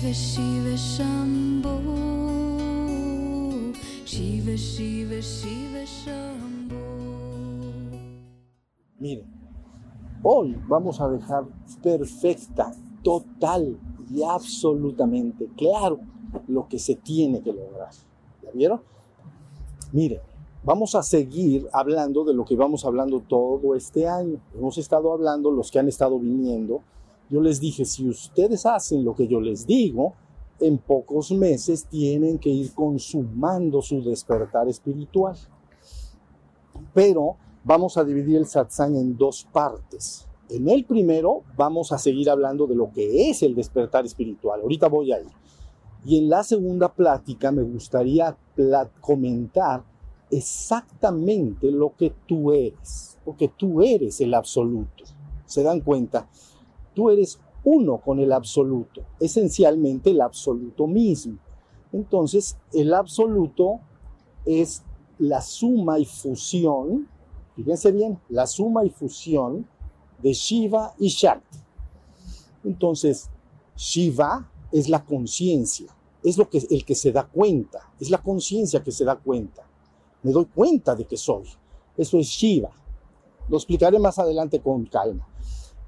[0.00, 0.76] Shiva Shiva
[4.06, 5.84] Shiva Shiva Shiva
[8.98, 9.26] Miren,
[10.22, 11.44] hoy vamos a dejar
[11.82, 13.78] perfecta, total
[14.10, 16.00] y absolutamente claro
[16.48, 17.90] lo que se tiene que lograr.
[18.42, 18.80] ¿Ya vieron?
[19.92, 20.20] Miren,
[20.64, 24.40] vamos a seguir hablando de lo que vamos hablando todo este año.
[24.54, 26.80] Hemos estado hablando, los que han estado viniendo,
[27.30, 30.14] yo les dije, si ustedes hacen lo que yo les digo,
[30.58, 35.36] en pocos meses tienen que ir consumando su despertar espiritual.
[36.92, 40.26] Pero vamos a dividir el satsang en dos partes.
[40.48, 44.60] En el primero vamos a seguir hablando de lo que es el despertar espiritual.
[44.60, 45.26] Ahorita voy ahí.
[46.04, 48.36] Y en la segunda plática me gustaría
[49.00, 49.84] comentar
[50.30, 55.04] exactamente lo que tú eres, porque tú eres el absoluto.
[55.44, 56.28] ¿Se dan cuenta?
[56.94, 61.38] Tú eres uno con el absoluto, esencialmente el absoluto mismo.
[61.92, 63.80] Entonces, el absoluto
[64.44, 64.82] es
[65.18, 67.08] la suma y fusión,
[67.56, 69.66] fíjense bien, la suma y fusión
[70.22, 71.58] de Shiva y Shakti.
[72.64, 73.28] Entonces,
[73.76, 78.82] Shiva es la conciencia, es lo que el que se da cuenta, es la conciencia
[78.82, 79.66] que se da cuenta.
[80.22, 81.48] Me doy cuenta de que soy.
[81.96, 82.70] Eso es Shiva.
[83.48, 85.26] Lo explicaré más adelante con calma.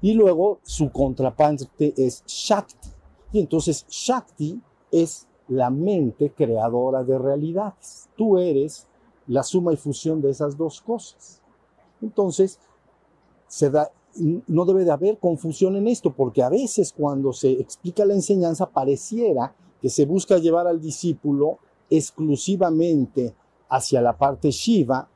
[0.03, 2.89] Y luego su contraparte es Shakti.
[3.31, 8.09] Y entonces Shakti es la mente creadora de realidades.
[8.17, 8.85] Tú eres
[9.27, 11.41] la suma y fusión de esas dos cosas.
[12.01, 12.59] Entonces,
[13.47, 13.93] se da,
[14.47, 18.69] no debe de haber confusión en esto, porque a veces cuando se explica la enseñanza
[18.69, 23.33] pareciera que se busca llevar al discípulo exclusivamente
[23.69, 25.07] hacia la parte Shiva,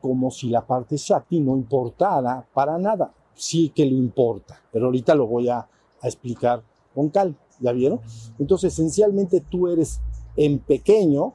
[0.00, 5.14] como si la parte Shakti no importara para nada sí que le importa, pero ahorita
[5.14, 5.68] lo voy a,
[6.02, 6.62] explicar
[6.94, 8.00] con calma, ¿ya vieron?
[8.38, 10.00] Entonces, esencialmente tú eres
[10.36, 11.34] en pequeño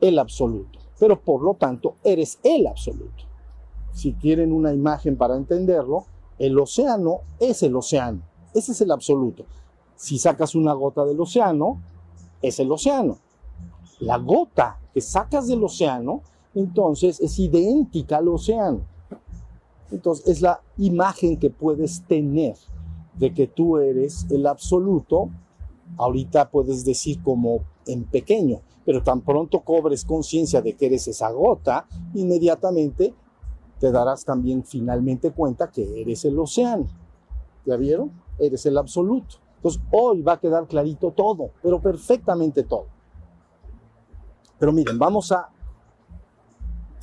[0.00, 3.24] el absoluto, pero por lo tanto eres el absoluto.
[3.92, 6.04] Si quieren una imagen para entenderlo,
[6.38, 8.22] el océano es el océano,
[8.54, 9.44] ese es el absoluto.
[9.96, 11.82] Si sacas una gota del océano,
[12.42, 13.18] es el océano.
[13.98, 16.22] La gota que sacas del océano,
[16.54, 18.82] entonces es idéntica al océano.
[19.90, 22.56] Entonces es la imagen que puedes tener
[23.14, 25.30] de que tú eres el absoluto.
[25.96, 31.30] Ahorita puedes decir como en pequeño, pero tan pronto cobres conciencia de que eres esa
[31.30, 33.14] gota, inmediatamente
[33.78, 36.86] te darás también finalmente cuenta que eres el océano.
[37.64, 38.10] ¿Ya vieron?
[38.38, 39.36] Eres el absoluto.
[39.56, 42.86] Entonces hoy va a quedar clarito todo, pero perfectamente todo.
[44.58, 45.48] Pero miren, vamos a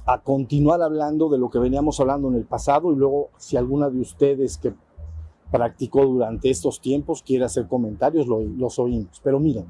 [0.06, 3.90] a continuar hablando de lo que veníamos hablando en el pasado y luego si alguna
[3.90, 4.74] de ustedes que
[5.52, 9.22] practicó durante estos tiempos quiere hacer comentarios, los oímos.
[9.24, 9.66] Pero miren,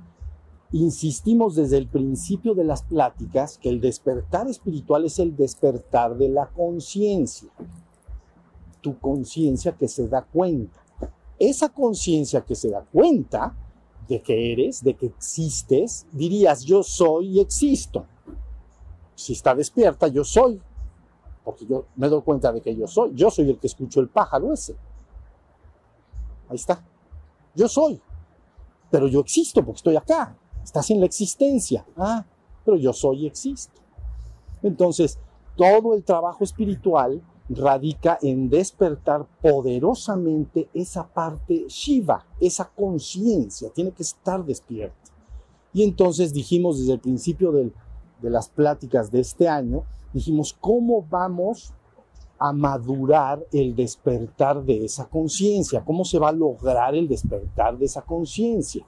[0.71, 6.29] insistimos desde el principio de las pláticas que el despertar espiritual es el despertar de
[6.29, 7.49] la conciencia,
[8.81, 10.81] tu conciencia que se da cuenta.
[11.37, 13.55] Esa conciencia que se da cuenta
[14.07, 18.05] de que eres, de que existes, dirías yo soy y existo
[19.15, 20.61] si está despierta, yo soy,
[21.43, 24.09] porque yo me doy cuenta de que yo soy, yo soy el que escucho el
[24.09, 24.75] pájaro ese.
[26.49, 26.83] Ahí está.
[27.55, 28.01] Yo soy,
[28.89, 30.35] pero yo existo porque estoy acá.
[30.63, 31.85] Estás en la existencia.
[31.97, 32.25] Ah,
[32.63, 33.81] pero yo soy y existo.
[34.61, 35.19] Entonces,
[35.55, 44.03] todo el trabajo espiritual radica en despertar poderosamente esa parte Shiva, esa conciencia, tiene que
[44.03, 44.95] estar despierta.
[45.73, 47.73] Y entonces dijimos desde el principio del
[48.23, 51.73] de las pláticas de este año, dijimos, ¿cómo vamos
[52.39, 55.83] a madurar el despertar de esa conciencia?
[55.85, 58.85] ¿Cómo se va a lograr el despertar de esa conciencia?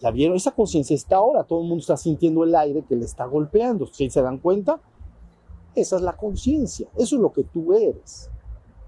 [0.00, 0.36] ¿Ya vieron?
[0.36, 3.86] Esa conciencia está ahora, todo el mundo está sintiendo el aire que le está golpeando.
[3.86, 4.80] ¿Sí se dan cuenta?
[5.76, 8.28] Esa es la conciencia, eso es lo que tú eres.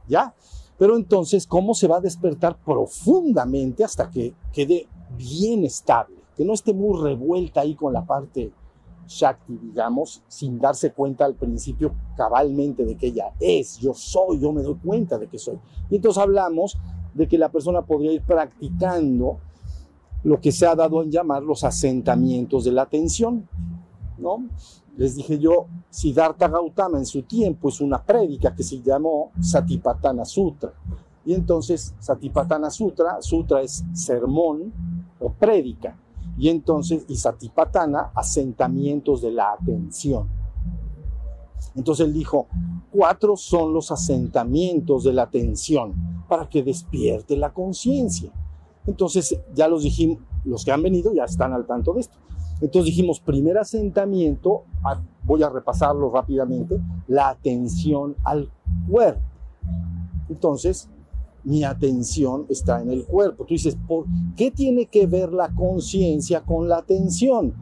[0.08, 0.34] ¿Ya?
[0.76, 6.16] Pero entonces, ¿cómo se va a despertar profundamente hasta que quede bien estable?
[6.36, 8.52] Que no esté muy revuelta ahí con la parte
[9.06, 14.52] Shakti, digamos, sin darse cuenta al principio cabalmente de que ella es, yo soy, yo
[14.52, 15.58] me doy cuenta de que soy.
[15.90, 16.76] Y entonces hablamos
[17.12, 19.38] de que la persona podría ir practicando
[20.22, 23.48] lo que se ha dado en llamar los asentamientos de la atención,
[24.18, 24.48] ¿no?
[24.96, 30.24] Les dije yo, Siddhartha Gautama en su tiempo es una prédica que se llamó Satipatthana
[30.24, 30.72] Sutra.
[31.26, 34.72] Y entonces Satipatthana Sutra, Sutra es sermón
[35.18, 35.96] o prédica
[36.36, 40.28] y entonces, y Satipatthana, asentamientos de la atención.
[41.76, 42.46] Entonces él dijo,
[42.90, 48.30] cuatro son los asentamientos de la atención para que despierte la conciencia.
[48.86, 52.16] Entonces, ya los dijimos, los que han venido ya están al tanto de esto.
[52.60, 54.64] Entonces dijimos, primer asentamiento,
[55.24, 58.50] voy a repasarlo rápidamente, la atención al
[58.88, 59.22] cuerpo.
[60.28, 60.88] Entonces,
[61.44, 63.44] mi atención está en el cuerpo.
[63.44, 64.06] Tú dices, ¿por
[64.36, 67.54] qué tiene que ver la conciencia con la atención?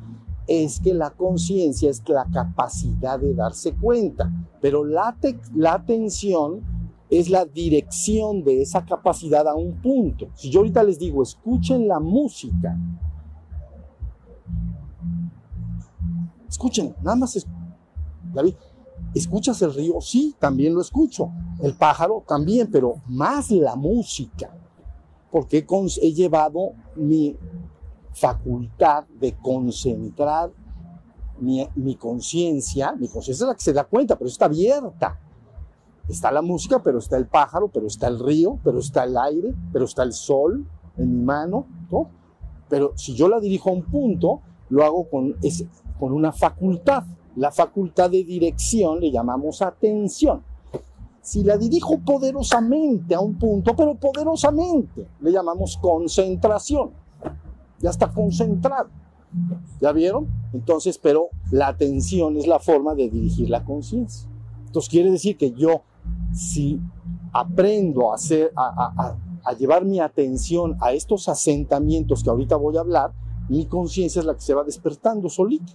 [0.46, 4.30] Es que la conciencia es la capacidad de darse cuenta,
[4.60, 5.16] pero la,
[5.54, 6.62] la atención
[7.10, 10.28] es la dirección de esa capacidad a un punto.
[10.34, 12.78] Si yo ahorita les digo, escuchen la música,
[16.48, 17.46] escuchen, nada más, es,
[18.32, 18.54] David,
[19.14, 20.00] ¿escuchas el río?
[20.00, 21.30] Sí, también lo escucho.
[21.60, 24.50] El pájaro también, pero más la música,
[25.30, 25.66] porque
[26.00, 27.36] he llevado mi
[28.12, 30.50] facultad de concentrar
[31.40, 35.18] mi, conciencia, mi conciencia es la que se da cuenta, pero está abierta
[36.08, 39.54] Está la música, pero está el pájaro, pero está el río, pero está el aire,
[39.72, 40.66] pero está el sol
[40.96, 42.10] en mi mano, ¿no?
[42.68, 45.36] Pero si yo la dirijo a un punto, lo hago con,
[46.00, 47.04] con una facultad.
[47.36, 50.42] La facultad de dirección le llamamos atención.
[51.20, 56.90] Si la dirijo poderosamente a un punto, pero poderosamente, le llamamos concentración.
[57.78, 58.88] Ya está concentrado.
[59.80, 60.28] ¿Ya vieron?
[60.52, 64.28] Entonces, pero la atención es la forma de dirigir la conciencia.
[64.66, 65.82] Entonces quiere decir que yo
[66.32, 66.80] si
[67.32, 69.16] aprendo a, hacer, a,
[69.58, 73.12] llevar mi atención a estos asentamientos que ahorita voy a hablar,
[73.48, 75.72] mi conciencia es la que se va despertando solita.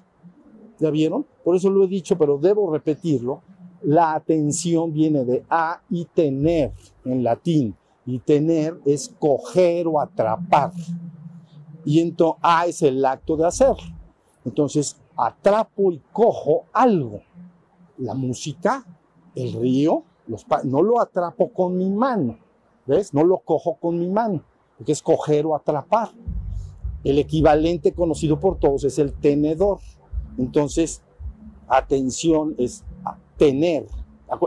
[0.80, 1.26] ¿Ya vieron?
[1.44, 3.42] Por eso lo he dicho, pero debo repetirlo.
[3.82, 6.72] La atención viene de a y tener
[7.06, 7.76] en latín.
[8.06, 10.72] Y tener es coger o atrapar.
[11.84, 13.76] Y entonces a es el acto de hacer.
[14.46, 17.22] Entonces atrapo y cojo algo.
[17.98, 18.86] La música,
[19.36, 20.04] el río,
[20.64, 22.38] no lo atrapo con mi mano,
[22.86, 23.14] ¿ves?
[23.14, 24.44] No lo cojo con mi mano,
[24.78, 26.10] porque es coger o atrapar.
[27.04, 29.80] El equivalente conocido por todos es el tenedor.
[30.38, 31.02] Entonces,
[31.68, 32.84] atención es
[33.38, 33.88] tener,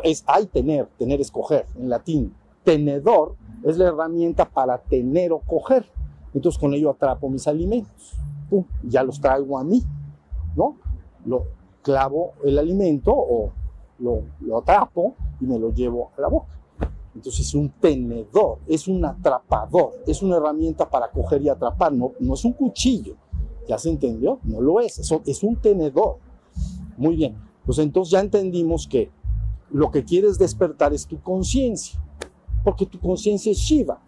[0.05, 2.35] es hay tener, tener es coger en latín.
[2.65, 5.87] Tenedor es la herramienta para tener o coger.
[6.35, 8.17] Entonces con ello atrapo mis alimentos.
[8.83, 9.83] ya los traigo a mí,
[10.57, 10.77] ¿no?
[11.25, 11.45] Lo
[11.83, 13.53] clavo el alimento o
[13.99, 16.61] lo, lo atrapo y me lo llevo a la boca.
[17.15, 22.13] Entonces es un tenedor, es un atrapador, es una herramienta para coger y atrapar, no,
[22.21, 23.17] no es un cuchillo.
[23.71, 24.41] ¿Ya se entendió?
[24.43, 26.17] No lo es, es, es un tenedor.
[26.97, 29.13] Muy bien, pues entonces ya entendimos que
[29.71, 32.03] lo que quieres despertar es tu conciencia,
[32.65, 34.03] porque tu conciencia es Shiva,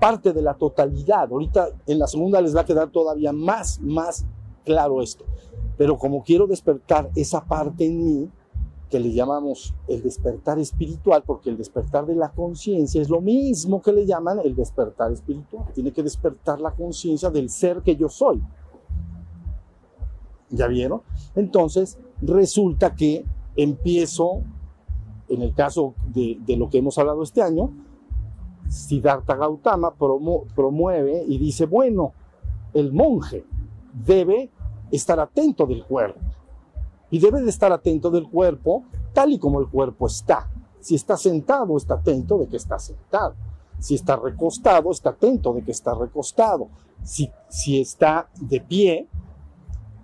[0.00, 1.30] parte de la totalidad.
[1.30, 4.24] Ahorita en la segunda les va a quedar todavía más, más
[4.64, 5.26] claro esto.
[5.76, 8.30] Pero como quiero despertar esa parte en mí,
[8.88, 13.82] que le llamamos el despertar espiritual, porque el despertar de la conciencia es lo mismo
[13.82, 15.66] que le llaman el despertar espiritual.
[15.74, 18.40] Tiene que despertar la conciencia del ser que yo soy.
[20.50, 21.02] ¿Ya vieron?
[21.34, 23.24] Entonces, resulta que
[23.56, 24.42] empiezo,
[25.28, 27.70] en el caso de, lo que hemos hablado este año,
[28.68, 32.12] Siddhartha Gautama promueve y dice, bueno,
[32.74, 33.44] el monje
[33.92, 34.50] debe
[34.90, 36.20] estar atento del cuerpo
[37.10, 40.50] y debe de estar atento del cuerpo tal y como el cuerpo está.
[40.80, 43.34] Si está sentado, está atento de que está sentado.
[43.80, 46.68] Si está recostado, está atento de que está recostado.
[47.02, 49.08] Si, si está de pie,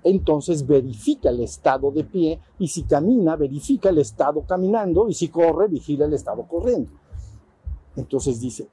[0.04, 5.28] entonces verifica el estado de pie y si camina, verifica el estado caminando y si
[5.28, 6.92] corre, vigila el estado corriendo.
[7.96, 8.68] Entonces dice,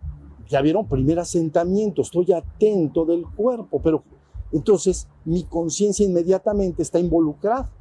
[0.49, 4.03] ya vieron, primer asentamiento, estoy atento del cuerpo, pero
[4.51, 7.71] entonces mi conciencia inmediatamente está involucrada.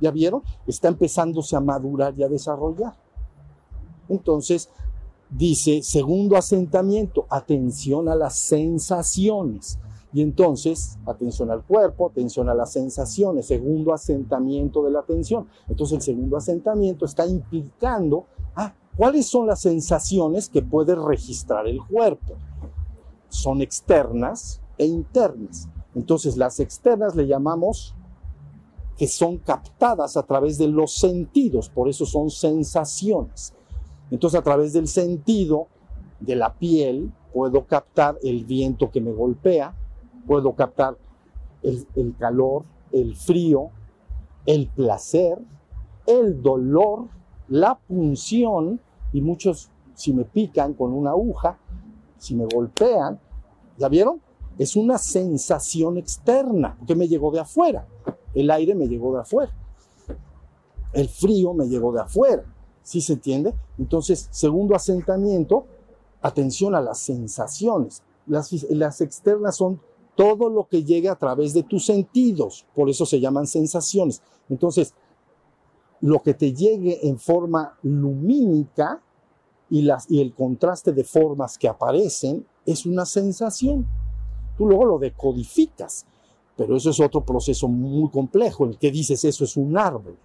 [0.00, 0.42] ¿Ya vieron?
[0.66, 2.94] Está empezándose a madurar y a desarrollar.
[4.08, 4.70] Entonces,
[5.28, 9.78] dice, segundo asentamiento, atención a las sensaciones.
[10.12, 15.46] Y entonces, atención al cuerpo, atención a las sensaciones, segundo asentamiento de la atención.
[15.68, 18.26] Entonces, el segundo asentamiento está implicando,
[18.56, 22.34] ah, ¿cuáles son las sensaciones que puede registrar el cuerpo?
[23.28, 25.68] Son externas e internas.
[25.94, 27.94] Entonces, las externas le llamamos
[29.00, 33.54] que son captadas a través de los sentidos, por eso son sensaciones.
[34.10, 35.68] Entonces a través del sentido
[36.20, 39.74] de la piel puedo captar el viento que me golpea,
[40.30, 40.96] puedo captar
[41.64, 43.70] el, calor, el frío,
[44.46, 45.40] el placer,
[46.06, 47.08] el dolor,
[47.48, 48.80] la punción
[49.12, 51.58] y muchos si me pican con una aguja,
[52.16, 53.18] si me golpean,
[53.76, 54.22] ¿ya vieron?
[54.56, 57.88] Es una sensación externa que me llegó de afuera.
[58.32, 59.50] El aire me llegó de afuera.
[60.92, 62.44] El frío me llegó de afuera.
[62.84, 63.52] ¿Sí se entiende?
[63.78, 65.66] Entonces, segundo asentamiento,
[66.22, 68.04] atención a las sensaciones.
[68.28, 69.80] Las, las externas son
[70.20, 74.20] todo lo que llegue a través de tus sentidos, por eso se llaman sensaciones.
[74.50, 74.92] Entonces,
[76.02, 79.00] lo que te llegue en forma lumínica
[79.70, 83.86] y, las, y el contraste de formas que aparecen es una sensación.
[84.58, 86.04] Tú luego lo decodificas,
[86.54, 90.18] pero eso es otro proceso muy complejo, el que dices eso es un árbol.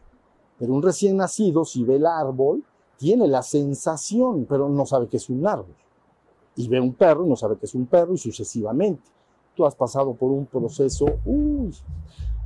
[0.59, 2.65] Pero un recién nacido, si ve el árbol,
[2.97, 5.73] tiene la sensación, pero no sabe que es un árbol.
[6.57, 9.14] Y ve un perro y no sabe que es un perro y sucesivamente.
[9.55, 11.75] Tú has pasado por un proceso, uy.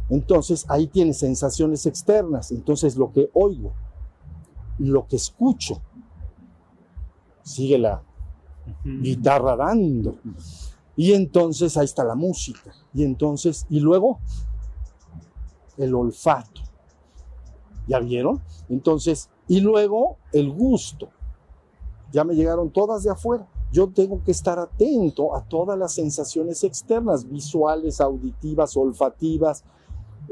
[0.10, 2.51] Entonces ahí tienes sensaciones externas.
[2.51, 3.74] Entonces lo que oigo,
[4.78, 5.82] lo que escucho,
[7.44, 8.01] sigue la
[8.84, 10.18] guitarra dando.
[10.96, 12.74] Y entonces ahí está la música.
[12.94, 14.20] Y entonces, y luego
[15.78, 16.62] el olfato.
[17.88, 18.42] ¿Ya vieron?
[18.68, 21.10] Entonces, y luego el gusto.
[22.12, 23.48] Ya me llegaron todas de afuera.
[23.72, 29.64] Yo tengo que estar atento a todas las sensaciones externas, visuales, auditivas, olfativas,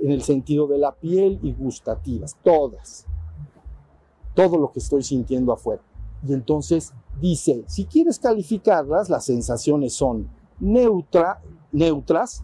[0.01, 3.05] en el sentido de la piel y gustativas, todas.
[4.33, 5.81] Todo lo que estoy sintiendo afuera.
[6.27, 10.29] Y entonces dice, si quieres calificarlas, las sensaciones son
[10.59, 11.41] neutra,
[11.71, 12.43] neutras,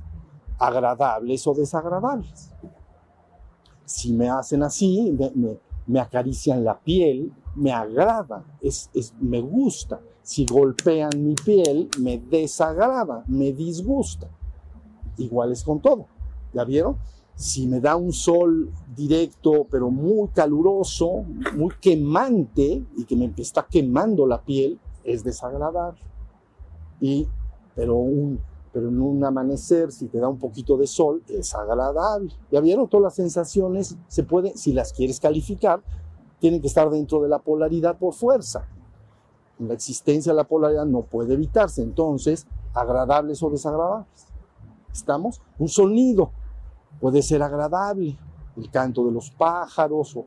[0.60, 2.52] agradables o desagradables.
[3.86, 5.16] Si me hacen así,
[5.86, 10.00] me, acarician la piel, me agrada, es, me gusta.
[10.24, 14.30] Si golpean mi piel, me desagrada, me disgusta.
[15.18, 16.08] Igual es con todo.
[16.54, 16.98] ¿Ya vieron?
[17.36, 21.26] Si me da un sol directo, pero muy caluroso,
[21.58, 26.00] muy quemante, y que me está quemando la piel, es desagradable.
[27.02, 27.28] Y,
[27.76, 28.40] pero, un,
[28.72, 32.32] pero en un amanecer, si te da un poquito de sol, es agradable.
[32.50, 32.88] ¿Ya vieron?
[32.88, 35.84] Todas las sensaciones se pueden, si las quieres calificar,
[36.40, 38.70] tienen que estar dentro de la polaridad por fuerza.
[39.60, 41.82] La existencia de la polaridad no puede evitarse.
[41.82, 44.28] Entonces, agradables o desagradables.
[44.92, 45.42] ¿Estamos?
[45.58, 46.32] Un sonido
[47.00, 48.18] puede ser agradable,
[48.56, 50.18] el canto de los pájaros,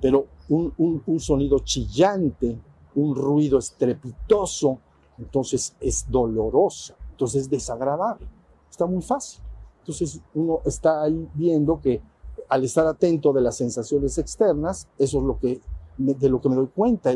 [0.00, 2.58] pero un, sonido chillante,
[2.94, 4.78] un ruido estrepitoso,
[5.18, 8.26] entonces es doloroso, entonces es desagradable.
[8.70, 9.42] Está muy fácil.
[9.78, 12.02] Entonces uno está ahí viendo que
[12.48, 15.60] al estar atento de las sensaciones externas, eso es lo que
[15.96, 17.12] de lo que me doy cuenta.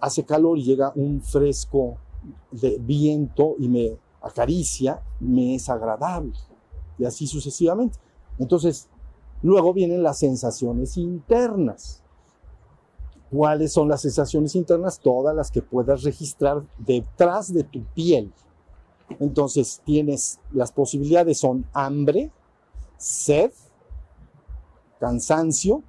[0.00, 1.96] Hace calor y llega un fresco
[2.50, 6.32] de viento y me acaricia, me es agradable.
[6.98, 7.98] Y así sucesivamente.
[8.38, 8.88] Entonces,
[9.42, 12.02] luego vienen las sensaciones internas.
[13.30, 15.00] ¿Cuáles son las sensaciones internas?
[15.00, 18.32] Todas las que puedas registrar detrás de tu piel.
[19.20, 22.30] Entonces, tienes las posibilidades son hambre,
[22.98, 23.50] sed,
[25.00, 25.82] cansancio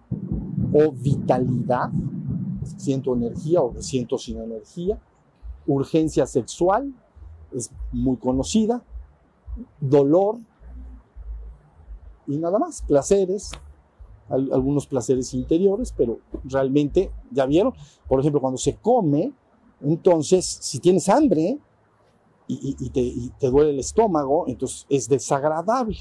[0.73, 1.89] o vitalidad.
[2.65, 4.99] Siento energía o me siento sin energía.
[5.65, 6.93] Urgencia sexual,
[7.51, 8.83] es muy conocida.
[9.79, 10.39] Dolor,
[12.27, 13.51] y nada más, placeres,
[14.29, 17.73] algunos placeres interiores, pero realmente, ya vieron,
[18.07, 19.33] por ejemplo, cuando se come,
[19.81, 21.59] entonces, si tienes hambre
[22.47, 25.97] y, te, y, te, duele el estómago, entonces es desagradable,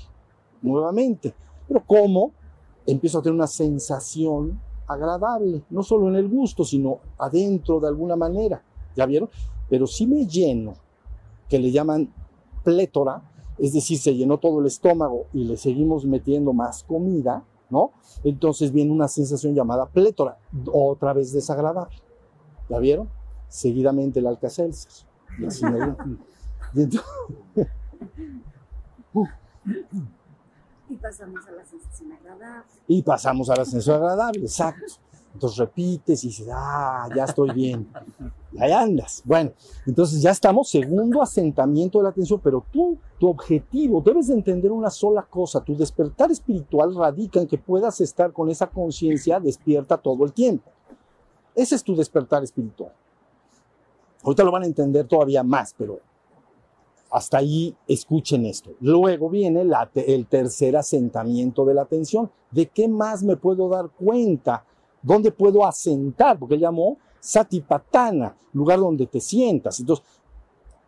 [0.60, 1.34] nuevamente.
[1.66, 2.32] Pero como
[2.86, 4.60] empiezo a tener una sensación
[4.92, 8.62] agradable, no solo en el gusto, sino adentro de alguna manera,
[8.96, 9.28] ¿ya vieron?
[9.68, 10.74] Pero si me lleno,
[11.48, 12.12] que le llaman
[12.64, 13.22] plétora,
[13.58, 17.92] es decir, se llenó todo el estómago y le seguimos metiendo más comida, ¿no?
[18.24, 20.38] Entonces viene una sensación llamada plétora,
[20.72, 21.96] otra vez desagradable.
[22.68, 23.08] ¿La vieron?
[23.48, 25.06] Seguidamente el alcacelser.
[25.38, 25.96] Y así me
[30.92, 32.66] y, pasamos a la sensación agradable.
[32.88, 34.94] Y pasamos a la sensación agradable, exacto.
[35.34, 37.88] Entonces repites y dices, ah, ya estoy bien.
[38.52, 39.22] Y ahí andas.
[39.24, 39.52] Bueno,
[39.86, 44.70] entonces ya estamos, segundo asentamiento de la atención, pero tú, tu objetivo, debes de entender
[44.70, 45.62] una sola cosa.
[45.62, 50.70] Tu despertar espiritual radica en que puedas estar con esa conciencia despierta todo el tiempo.
[51.54, 52.92] Ese es tu despertar espiritual.
[54.22, 56.00] Ahorita lo van a entender todavía más, pero
[57.12, 58.70] hasta ahí escuchen esto.
[58.80, 62.30] Luego viene la, el tercer asentamiento de la atención.
[62.50, 64.64] ¿De qué más me puedo dar cuenta?
[65.02, 66.38] ¿Dónde puedo asentar?
[66.38, 69.78] Porque llamó Satipatana, lugar donde te sientas.
[69.78, 70.06] Entonces,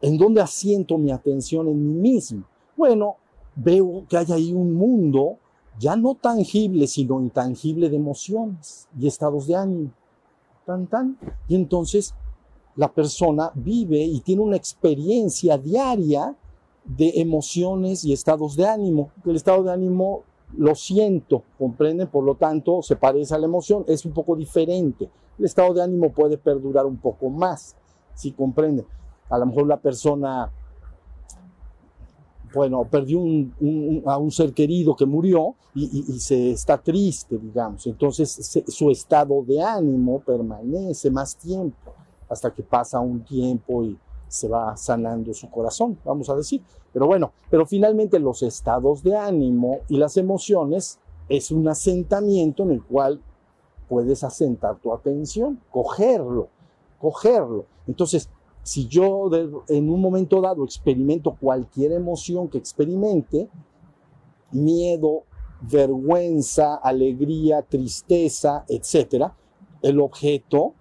[0.01, 2.45] ¿en dónde asiento mi atención en mí mismo?
[2.75, 3.17] Bueno,
[3.55, 5.37] veo que hay ahí un mundo
[5.79, 9.91] ya no tangible, sino intangible de emociones y estados de ánimo.
[10.65, 11.19] Tan, tan.
[11.49, 12.15] Y entonces
[12.77, 16.35] la persona vive y tiene una experiencia diaria
[16.85, 19.11] de emociones y estados de ánimo.
[19.25, 20.23] El estado de ánimo
[20.57, 25.09] lo siento, comprenden, por lo tanto se parece a la emoción, es un poco diferente.
[25.39, 27.75] El estado de ánimo puede perdurar un poco más,
[28.15, 28.87] si comprenden.
[29.31, 30.53] A lo mejor la persona
[32.55, 37.87] bueno, perdió un, a un ser querido que murió y, se está triste, digamos.
[37.87, 41.93] Entonces su estado de ánimo permanece más tiempo,
[42.35, 43.99] hasta que pasa un tiempo y
[44.29, 46.63] se va sanando su corazón, vamos a decir.
[46.93, 50.99] Pero bueno, pero finalmente los estados de ánimo y las emociones
[51.29, 53.21] es un asentamiento en el cual
[53.89, 56.49] puedes asentar tu atención, cogerlo,
[57.01, 57.67] cogerlo.
[57.87, 58.29] Entonces,
[58.63, 59.31] si yo
[59.69, 63.49] en un momento dado experimento cualquier emoción que experimente,
[64.51, 65.25] miedo,
[65.61, 69.37] vergüenza, alegría, tristeza, etcétera,
[69.83, 70.75] el objeto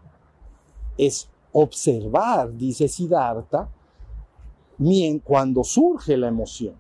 [0.97, 3.69] es observar, dice Siddhartha,
[5.23, 6.73] cuando surge la emoción,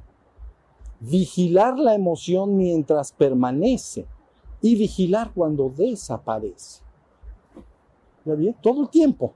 [0.99, 4.05] vigilar la emoción mientras permanece
[4.61, 6.81] y vigilar cuando desaparece.
[8.25, 8.55] ¿Ya bien?
[8.61, 9.33] Todo el tiempo.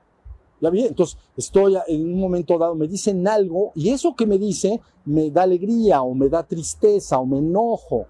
[0.60, 0.88] ¿Ya bien?
[0.88, 5.30] Entonces, estoy en un momento dado, me dicen algo y eso que me dice me
[5.30, 8.06] da alegría o me da tristeza o me enojo.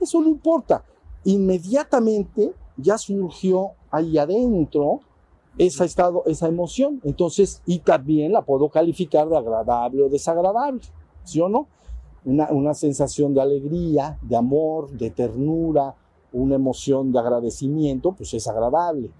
[0.00, 0.84] Eso no importa.
[1.24, 5.00] Inmediatamente ya surgió ahí adentro
[5.58, 7.00] esa, estado, esa emoción.
[7.04, 10.80] Entonces, y también la puedo calificar de agradable o desagradable,
[11.24, 11.68] ¿sí o no?
[12.24, 15.94] Una, una sensación de alegría, de amor, de ternura,
[16.32, 19.10] una emoción de agradecimiento, pues es agradable.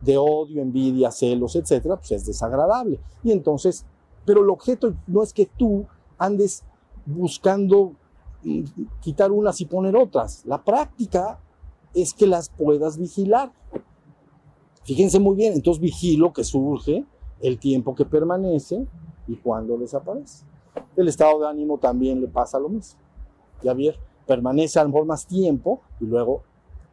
[0.00, 3.00] De odio, envidia, celos, etcétera, pues es desagradable.
[3.22, 3.84] Y entonces,
[4.24, 5.86] pero el objeto no es que tú
[6.18, 6.64] andes
[7.04, 7.94] buscando
[8.44, 8.62] mm,
[9.00, 10.44] quitar unas y poner otras.
[10.46, 11.40] La práctica
[11.94, 13.52] es que las puedas vigilar.
[14.84, 17.04] Fíjense muy bien, entonces vigilo que surge,
[17.40, 18.86] el tiempo que permanece
[19.26, 20.44] y cuando desaparece.
[20.96, 22.98] El estado de ánimo también le pasa lo mismo.
[23.62, 26.42] Ya ver, permanece a lo más tiempo y luego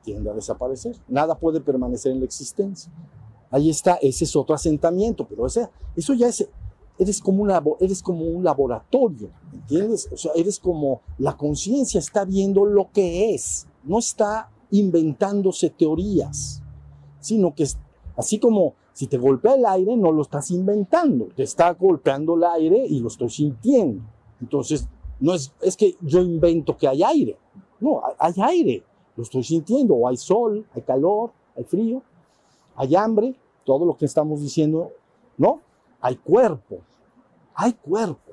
[0.03, 0.96] tiende a desaparecer.
[1.08, 2.91] Nada puede permanecer en la existencia.
[3.51, 7.47] Ahí está, ese es otro asentamiento, pero ese, eso ya es, como,
[7.80, 10.10] eres como un laboratorio, ¿entiendes?
[10.12, 16.62] O sea, eres como, la conciencia está viendo lo que es, no está inventándose teorías,
[17.19, 17.65] sino que
[18.15, 22.43] así como si te golpea el aire, no lo estás inventando, te está golpeando el
[22.43, 24.01] aire y lo estoy sintiendo.
[24.41, 24.88] Entonces,
[25.19, 27.38] no es, es que yo invento que hay aire,
[27.80, 28.84] no, hay aire,
[29.15, 32.01] lo estoy sintiendo, o hay sol, hay calor, hay frío,
[32.75, 34.91] hay hambre, todo lo que estamos diciendo,
[35.38, 35.62] ¿no?
[36.01, 36.77] Hay cuerpo,
[37.53, 38.32] hay cuerpo.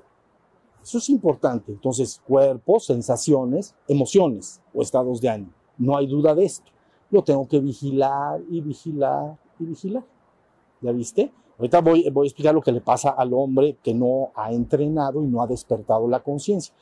[0.83, 1.73] Eso es importante.
[1.73, 5.53] Entonces, cuerpo, sensaciones, emociones o estados de ánimo.
[5.79, 6.71] No hay duda de esto.
[7.15, 10.03] Lo tengo que vigilar y vigilar y vigilar.
[10.81, 11.33] ¿Ya viste?
[11.57, 15.23] Ahorita voy, voy a explicar lo que le pasa al hombre que no ha entrenado
[15.23, 16.75] y no ha despertado la conciencia.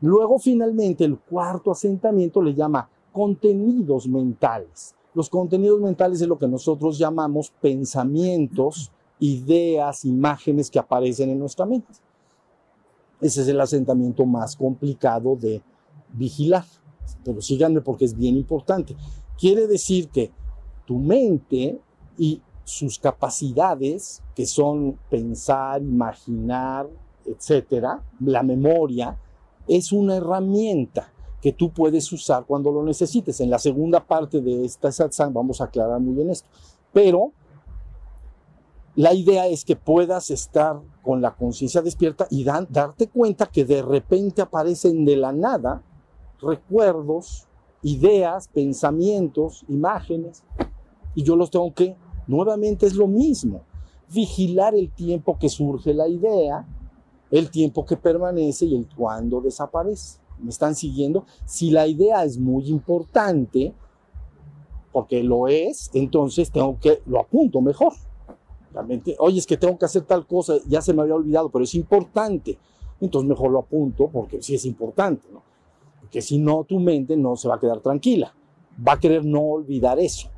[0.00, 4.94] Luego, finalmente, el cuarto asentamiento le llama contenidos mentales.
[5.12, 11.66] Los contenidos mentales es lo que nosotros llamamos pensamientos, ideas, imágenes que aparecen en nuestra
[11.66, 11.94] mente.
[13.20, 15.60] Ese es el asentamiento más complicado de
[16.12, 16.64] vigilar.
[17.24, 18.94] Pero síganme porque es bien importante.
[19.40, 20.30] Quiere decir que
[20.84, 21.80] tu mente
[22.18, 26.86] y sus capacidades, que son pensar, imaginar,
[27.24, 29.16] etcétera, la memoria,
[29.66, 33.40] es una herramienta que tú puedes usar cuando lo necesites.
[33.40, 36.50] En la segunda parte de esta satsang vamos a aclarar muy bien esto.
[36.92, 37.32] Pero
[38.94, 43.80] la idea es que puedas estar con la conciencia despierta y darte cuenta que de
[43.80, 45.82] repente aparecen de la nada
[46.42, 47.46] recuerdos,
[47.82, 50.44] ideas, pensamientos, imágenes,
[51.14, 53.62] y yo los tengo que, nuevamente es lo mismo,
[54.12, 56.66] vigilar el tiempo que surge la idea,
[57.30, 60.18] el tiempo que permanece y el cuándo desaparece.
[60.40, 61.26] ¿Me están siguiendo?
[61.44, 63.74] Si la idea es muy importante,
[64.92, 67.92] porque lo es, entonces tengo que, lo apunto mejor.
[68.72, 71.64] Realmente, oye, es que tengo que hacer tal cosa, ya se me había olvidado, pero
[71.64, 72.58] es importante.
[73.00, 75.42] Entonces mejor lo apunto porque sí es importante, ¿no?
[76.10, 78.34] Porque si no, tu mente no se va a quedar tranquila.
[78.84, 80.28] Va a querer no olvidar eso.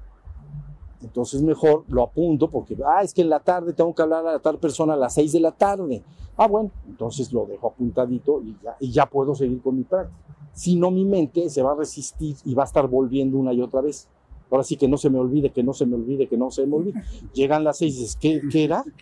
[1.01, 4.39] Entonces mejor lo apunto porque, ah, es que en la tarde tengo que hablar a
[4.39, 6.03] tal persona a las 6 de la tarde.
[6.37, 10.15] Ah, bueno, entonces lo dejo apuntadito y ya, y ya puedo seguir con mi práctica.
[10.53, 13.63] Si no, mi mente se va a resistir y va a estar volviendo una y
[13.63, 14.09] otra vez.
[14.51, 16.67] Ahora sí que no se me olvide, que no se me olvide, que no se
[16.67, 17.03] me olvide.
[17.33, 18.85] Llegan las seis y dices, ¿qué, ¿qué era?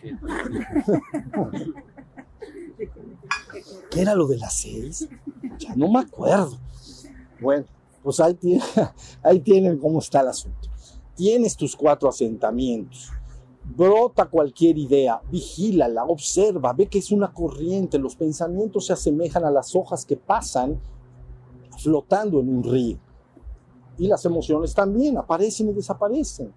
[3.90, 5.08] ¿Qué era lo de las seis?
[5.60, 6.58] Ya no me acuerdo.
[7.40, 7.66] Bueno,
[8.02, 8.62] pues ahí, tiene,
[9.22, 10.68] ahí tienen cómo está el asunto.
[11.14, 13.10] Tienes tus cuatro asentamientos.
[13.62, 17.98] Brota cualquier idea, vigílala, observa, ve que es una corriente.
[17.98, 20.80] Los pensamientos se asemejan a las hojas que pasan
[21.78, 22.98] flotando en un río.
[23.98, 26.52] Y las emociones también aparecen y desaparecen.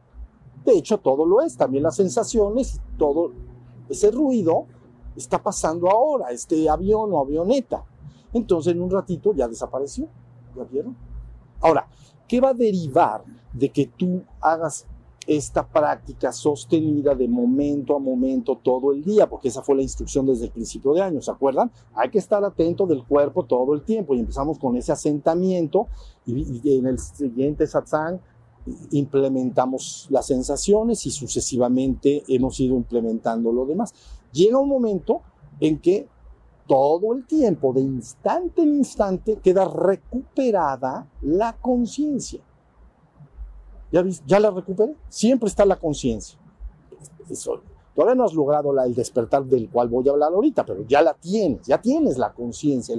[0.66, 3.32] De hecho, todo lo es, también las sensaciones, todo
[3.90, 4.66] ese ruido
[5.16, 7.84] está pasando ahora, este avión o avioneta.
[8.34, 10.08] Entonces en un ratito ya desapareció.
[10.56, 10.96] ¿Ya vieron?
[11.62, 11.88] Ahora,
[12.28, 14.86] ¿qué va a derivar de que tú hagas
[15.26, 20.26] esta práctica sostenida de momento a momento todo el día, porque esa fue la instrucción
[20.26, 21.72] desde el principio de año, ¿se acuerdan?
[21.94, 25.88] Hay que estar atento del cuerpo todo el tiempo y empezamos con ese asentamiento
[26.26, 28.20] y, y en el siguiente satsang
[28.92, 33.94] implementamos las sensaciones y sucesivamente hemos ido implementando lo demás.
[34.32, 35.22] Llega un momento
[35.60, 36.08] en que
[36.68, 42.42] todo el tiempo, de instante en instante, queda recuperada la conciencia.
[43.92, 44.96] ¿Ya, ¿Ya la recuperé?
[45.10, 46.40] Siempre está la conciencia.
[47.96, 51.02] Todavía no has logrado la, el despertar del cual voy a hablar ahorita, pero ya
[51.02, 52.96] la tienes, ya tienes la conciencia.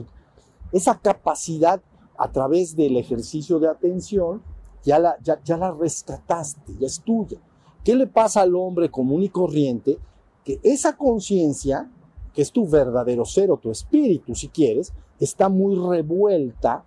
[0.71, 1.81] Esa capacidad
[2.17, 4.43] a través del ejercicio de atención
[4.85, 7.39] ya la, ya, ya la rescataste, ya es tuya.
[7.83, 9.99] ¿Qué le pasa al hombre común y corriente?
[10.45, 11.91] Que esa conciencia,
[12.35, 16.85] que es tu verdadero ser o tu espíritu, si quieres, está muy revuelta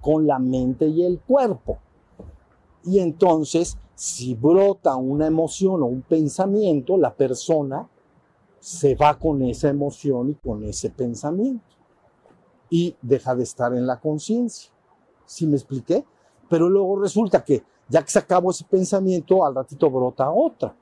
[0.00, 1.78] con la mente y el cuerpo.
[2.84, 7.88] Y entonces, si brota una emoción o un pensamiento, la persona
[8.60, 11.64] se va con esa emoción y con ese pensamiento.
[12.70, 14.70] Y deja de estar en la conciencia.
[15.24, 16.04] ¿Sí me expliqué?
[16.48, 20.74] Pero luego resulta que ya que se acabó ese pensamiento, al ratito brota otra,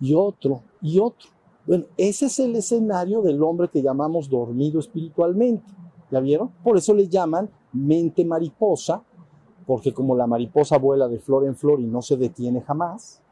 [0.00, 1.28] y otro, y otro.
[1.66, 5.72] Bueno, ese es el escenario del hombre que llamamos dormido espiritualmente.
[6.10, 6.50] ¿Ya vieron?
[6.62, 9.02] Por eso le llaman mente mariposa,
[9.66, 13.22] porque como la mariposa vuela de flor en flor y no se detiene jamás,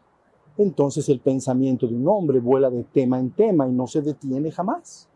[0.57, 4.51] entonces el pensamiento de un hombre vuela de tema en tema y no se detiene
[4.51, 5.09] jamás.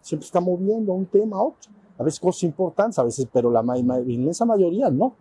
[0.00, 1.70] Siempre está moviendo un tema a otro.
[1.96, 5.14] A veces cosas importantes, a veces, pero la inmensa mayoría no.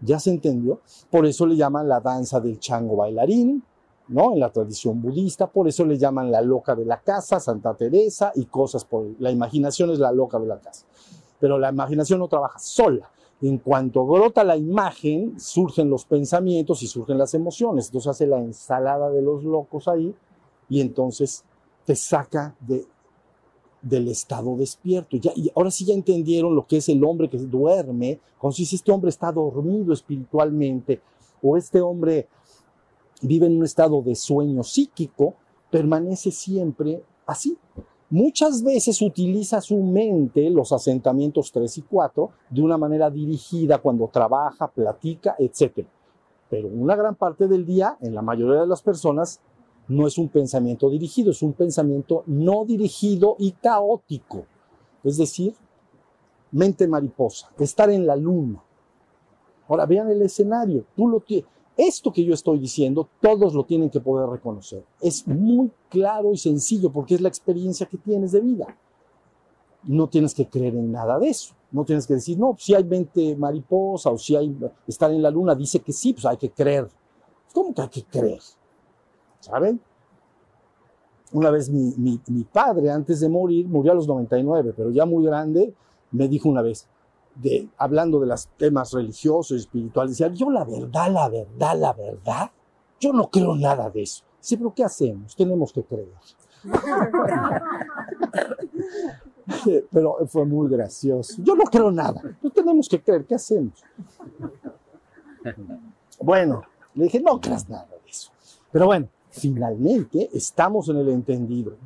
[0.00, 0.80] ¿Ya se entendió?
[1.10, 3.62] Por eso le llaman la danza del chango bailarín,
[4.12, 4.32] ¿no?
[4.32, 8.32] En la tradición budista, por eso le llaman la loca de la casa, Santa Teresa
[8.34, 10.86] y cosas por la imaginación es la loca de la casa.
[11.40, 13.10] Pero la imaginación no trabaja sola.
[13.40, 17.86] En cuanto brota la imagen, surgen los pensamientos y surgen las emociones.
[17.86, 20.14] Entonces hace la ensalada de los locos ahí
[20.68, 21.44] y entonces
[21.84, 22.86] te saca de,
[23.82, 25.16] del estado despierto.
[25.16, 28.62] Ya, y ahora sí ya entendieron lo que es el hombre que duerme, cuando si
[28.62, 31.00] este hombre está dormido espiritualmente
[31.42, 32.28] o este hombre
[33.22, 35.34] vive en un estado de sueño psíquico,
[35.70, 37.56] permanece siempre así.
[38.10, 44.08] Muchas veces utiliza su mente, los asentamientos 3 y 4, de una manera dirigida cuando
[44.08, 45.86] trabaja, platica, etc.
[46.50, 49.40] Pero una gran parte del día, en la mayoría de las personas,
[49.88, 54.44] no es un pensamiento dirigido, es un pensamiento no dirigido y caótico.
[55.02, 55.54] Es decir,
[56.50, 58.62] mente mariposa, estar en la luna.
[59.68, 61.20] Ahora vean el escenario, tú lo
[61.76, 64.84] esto que yo estoy diciendo, todos lo tienen que poder reconocer.
[65.00, 68.76] Es muy claro y sencillo porque es la experiencia que tienes de vida.
[69.84, 71.54] No tienes que creer en nada de eso.
[71.70, 74.54] No tienes que decir, no, si hay mente mariposa o si hay
[74.86, 76.88] estar en la luna, dice que sí, pues hay que creer.
[77.52, 78.40] ¿Cómo que hay que creer?
[79.42, 79.80] ¿saben?
[81.32, 85.24] Una vez mi, mi, padre, antes de morir, murió a los 99, pero ya muy
[85.24, 85.74] grande,
[86.10, 86.86] me dijo una vez,
[87.34, 91.92] de, hablando de los temas religiosos y espirituales, decía, yo la verdad, la verdad, la
[91.92, 92.50] verdad,
[93.00, 94.24] yo no creo nada de eso.
[94.40, 95.34] Dice, pero ¿qué hacemos?
[95.36, 96.08] Tenemos que creer.
[99.90, 101.34] pero fue muy gracioso.
[101.42, 103.82] Yo no creo nada, no tenemos que creer, ¿qué hacemos?
[106.20, 106.62] Bueno,
[106.94, 108.30] le dije, no creas nada de eso.
[108.70, 111.76] Pero bueno, finalmente estamos en el entendido.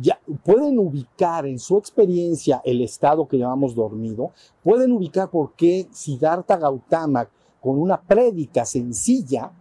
[0.00, 4.30] Ya pueden ubicar en su experiencia el estado que llamamos dormido,
[4.62, 7.28] pueden ubicar por qué Siddhartha Gautama
[7.60, 9.52] con una prédica sencilla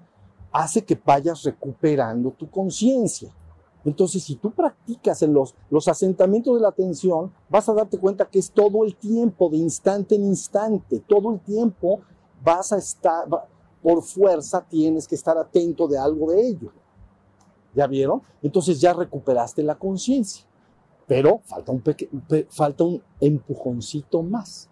[0.52, 3.34] hace que vayas recuperando tu conciencia.
[3.84, 8.30] Entonces, si tú practicas en los, los asentamientos de la atención, vas a darte cuenta
[8.30, 12.00] que es todo el tiempo, de instante en instante, todo el tiempo
[12.44, 13.26] vas a estar,
[13.82, 16.72] por fuerza tienes que estar atento de algo de ello.
[17.74, 18.22] ¿Ya vieron?
[18.42, 20.46] Entonces ya recuperaste la conciencia.
[21.08, 21.84] Pero falta un,
[22.50, 24.70] falta un empujoncito más.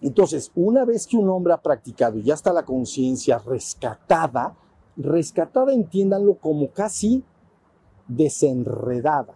[0.00, 4.56] Entonces, una vez que un hombre ha practicado y ya está la conciencia rescatada,
[4.96, 7.24] rescatada entiéndanlo como casi
[8.06, 9.34] desenredada.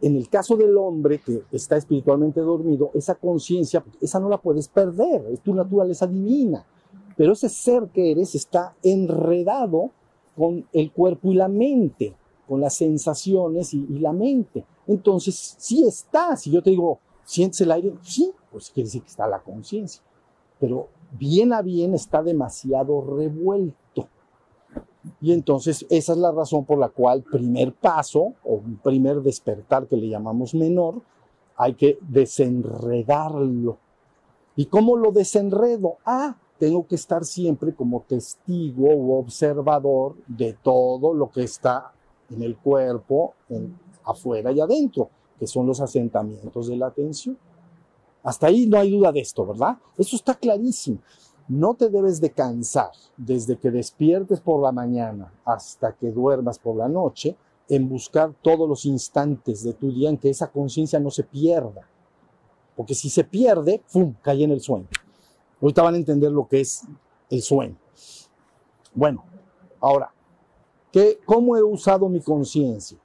[0.00, 4.68] En el caso del hombre que está espiritualmente dormido, esa conciencia, esa no la puedes
[4.68, 6.66] perder, es tu naturaleza divina.
[7.16, 9.90] Pero ese ser que eres está enredado
[10.36, 12.14] con el cuerpo y la mente,
[12.48, 14.64] con las sensaciones y, la mente.
[14.86, 19.08] Entonces, sí está, si yo te digo, sientes el aire, sí, pues quiere decir que
[19.08, 20.02] está la conciencia.
[20.60, 24.08] Pero bien a bien está demasiado revuelto.
[25.20, 29.96] Y entonces esa es la razón por la cual primer paso o primer despertar que
[29.96, 31.02] le llamamos menor
[31.56, 33.78] hay que desenredarlo.
[34.56, 35.98] ¿Y cómo lo desenredo?
[36.04, 41.92] Ah, tengo que estar siempre como testigo u observador de todo lo que está
[42.30, 43.34] en el cuerpo,
[44.04, 47.36] afuera y adentro, que son los asentamientos de la atención.
[48.22, 49.76] Hasta ahí no hay duda de esto, ¿verdad?
[49.98, 50.98] Eso está clarísimo.
[51.46, 56.76] No te debes de cansar desde que despiertes por la mañana hasta que duermas por
[56.76, 57.36] la noche
[57.68, 61.82] en buscar todos los instantes de tu día en que esa conciencia no se pierda.
[62.76, 64.88] Porque si se pierde, ¡pum!, cae en el sueño.
[65.64, 66.82] Ahorita van a entender lo que es
[67.30, 67.78] el sueño.
[68.92, 69.24] Bueno,
[69.80, 70.12] ahora,
[70.92, 72.98] ¿qué, ¿cómo he usado mi conciencia?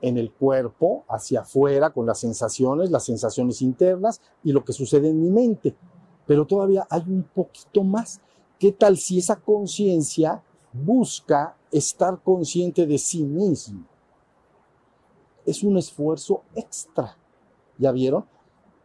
[0.00, 5.08] En el cuerpo, hacia afuera, con las sensaciones, las sensaciones internas y lo que sucede
[5.08, 5.74] en mi mente.
[6.24, 8.20] Pero todavía hay un poquito más.
[8.60, 13.84] ¿Qué tal si esa conciencia busca estar consciente de sí mismo?
[15.44, 17.16] Es un esfuerzo extra.
[17.76, 18.24] ¿Ya vieron?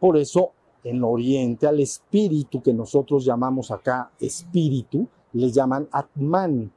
[0.00, 0.50] Por eso
[0.84, 6.72] en Oriente al espíritu que nosotros llamamos acá espíritu, le llaman Atman,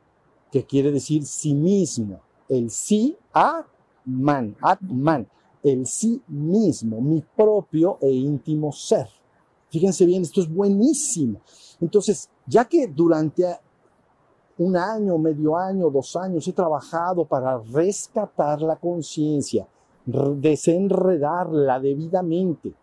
[0.51, 2.21] que quiere decir sí mismo.
[2.47, 5.27] El sí Atman, Atman,
[5.63, 9.07] el sí mismo, mi propio e íntimo ser.
[9.69, 11.41] Fíjense bien, esto es buenísimo.
[11.81, 13.45] Entonces, ya que durante
[14.57, 19.67] un año, medio año, dos años he trabajado para rescatar la conciencia,
[20.05, 22.73] desenredarla debidamente,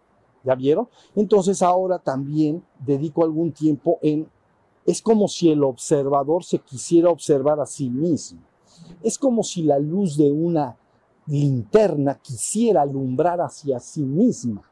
[0.45, 0.89] ¿Ya vieron?
[1.15, 4.29] Entonces ahora también dedico algún tiempo en...
[4.85, 8.41] Es como si el observador se quisiera observar a sí mismo.
[9.03, 10.77] Es como si la luz de una
[11.27, 14.63] linterna quisiera alumbrar hacia sí misma.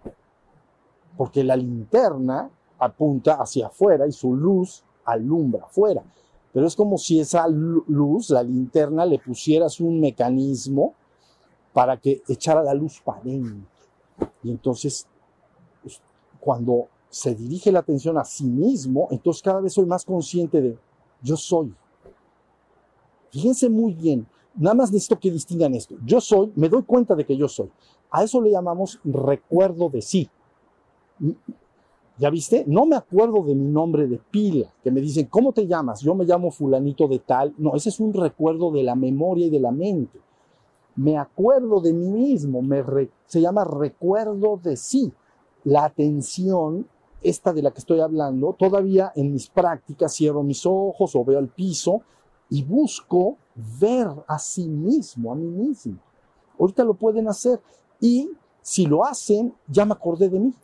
[1.16, 6.02] Porque la linterna apunta hacia afuera y su luz alumbra afuera.
[6.52, 10.94] Pero es como si esa luz, la linterna, le pusieras un mecanismo
[11.72, 13.68] para que echara la luz para adentro.
[14.42, 15.06] Y entonces
[16.40, 20.78] cuando se dirige la atención a sí mismo, entonces cada vez soy más consciente de
[21.22, 21.74] yo soy.
[23.30, 24.26] Fíjense muy bien,
[24.56, 25.96] nada más necesito que distingan esto.
[26.04, 27.70] Yo soy, me doy cuenta de que yo soy.
[28.10, 30.28] A eso le llamamos recuerdo de sí.
[32.18, 32.64] ¿Ya viste?
[32.66, 36.00] No me acuerdo de mi nombre de pila, que me dicen, ¿cómo te llamas?
[36.00, 37.54] Yo me llamo fulanito de tal.
[37.56, 40.18] No, ese es un recuerdo de la memoria y de la mente.
[40.96, 42.60] Me acuerdo de mí mismo,
[43.26, 45.12] se llama recuerdo de sí
[45.64, 46.86] la atención,
[47.22, 51.38] esta de la que estoy hablando, todavía en mis prácticas cierro mis ojos o veo
[51.38, 52.02] al piso
[52.48, 53.36] y busco
[53.80, 55.98] ver a sí mismo, a mí mismo.
[56.58, 57.60] Ahorita lo pueden hacer
[58.00, 58.30] y
[58.62, 60.54] si lo hacen, ya me acordé de mí.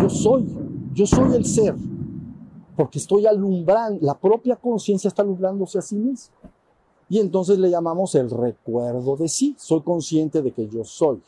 [0.00, 0.46] Yo soy,
[0.92, 1.74] yo soy el ser,
[2.76, 6.34] porque estoy alumbrando, la propia conciencia está alumbrándose a sí mismo.
[7.08, 9.54] Y entonces le llamamos el recuerdo de sí.
[9.58, 11.22] Soy consciente de que yo soy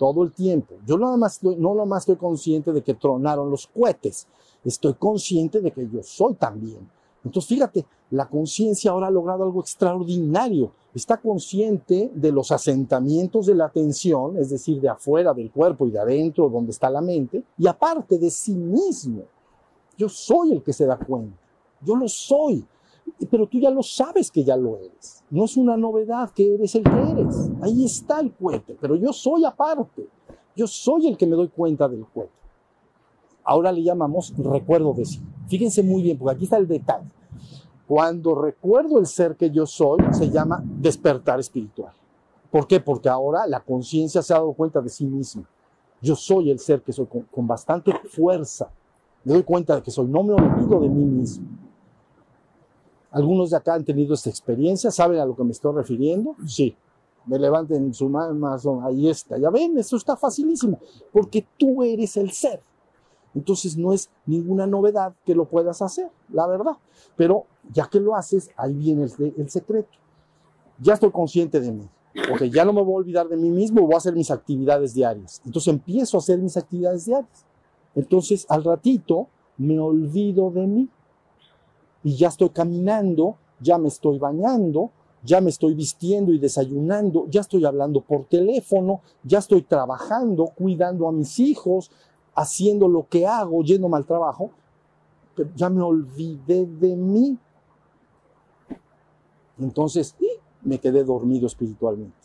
[0.00, 0.76] todo el tiempo.
[0.86, 4.26] Yo nada más no nada más estoy consciente de que tronaron los cohetes,
[4.64, 6.88] estoy consciente de que yo soy también.
[7.22, 10.72] Entonces, fíjate, la conciencia ahora ha logrado algo extraordinario.
[10.94, 15.90] Está consciente de los asentamientos de la atención, es decir, de afuera del cuerpo y
[15.90, 19.24] de adentro, donde está la mente, y aparte de sí mismo.
[19.98, 21.36] Yo soy el que se da cuenta.
[21.82, 22.66] Yo lo soy
[23.30, 25.19] pero tú ya lo sabes que ya lo eres.
[25.30, 27.50] No es una novedad que eres el que eres.
[27.62, 30.08] Ahí está el cohete, pero yo soy aparte.
[30.56, 32.32] Yo soy el que me doy cuenta del cohete.
[33.44, 35.20] Ahora le llamamos recuerdo de sí.
[35.48, 37.08] Fíjense muy bien, porque aquí está el detalle.
[37.86, 41.92] Cuando recuerdo el ser que yo soy, se llama despertar espiritual.
[42.50, 42.80] ¿Por qué?
[42.80, 45.48] Porque ahora la conciencia se ha dado cuenta de sí misma.
[46.02, 48.70] Yo soy el ser que soy con, con bastante fuerza.
[49.24, 50.06] Me doy cuenta de que soy.
[50.06, 51.46] No me olvido de mí mismo.
[53.10, 56.36] Algunos de acá han tenido esta experiencia, ¿saben a lo que me estoy refiriendo?
[56.46, 56.76] Sí.
[57.26, 59.36] Me levanten su mano, ahí está.
[59.36, 60.78] Ya ven, eso está facilísimo,
[61.12, 62.60] porque tú eres el ser.
[63.34, 66.76] Entonces no es ninguna novedad que lo puedas hacer, la verdad.
[67.16, 69.90] Pero ya que lo haces, ahí viene el, el secreto.
[70.80, 71.88] Ya estoy consciente de mí.
[72.28, 74.94] porque ya no me voy a olvidar de mí mismo, voy a hacer mis actividades
[74.94, 75.40] diarias.
[75.44, 77.44] Entonces empiezo a hacer mis actividades diarias.
[77.94, 80.88] Entonces al ratito me olvido de mí
[82.02, 84.90] y ya estoy caminando, ya me estoy bañando,
[85.22, 91.08] ya me estoy vistiendo y desayunando, ya estoy hablando por teléfono, ya estoy trabajando, cuidando
[91.08, 91.90] a mis hijos,
[92.34, 94.50] haciendo lo que hago, yéndome al trabajo,
[95.34, 97.38] pero ya me olvidé de mí.
[99.58, 100.16] Entonces,
[100.62, 102.16] me quedé dormido espiritualmente.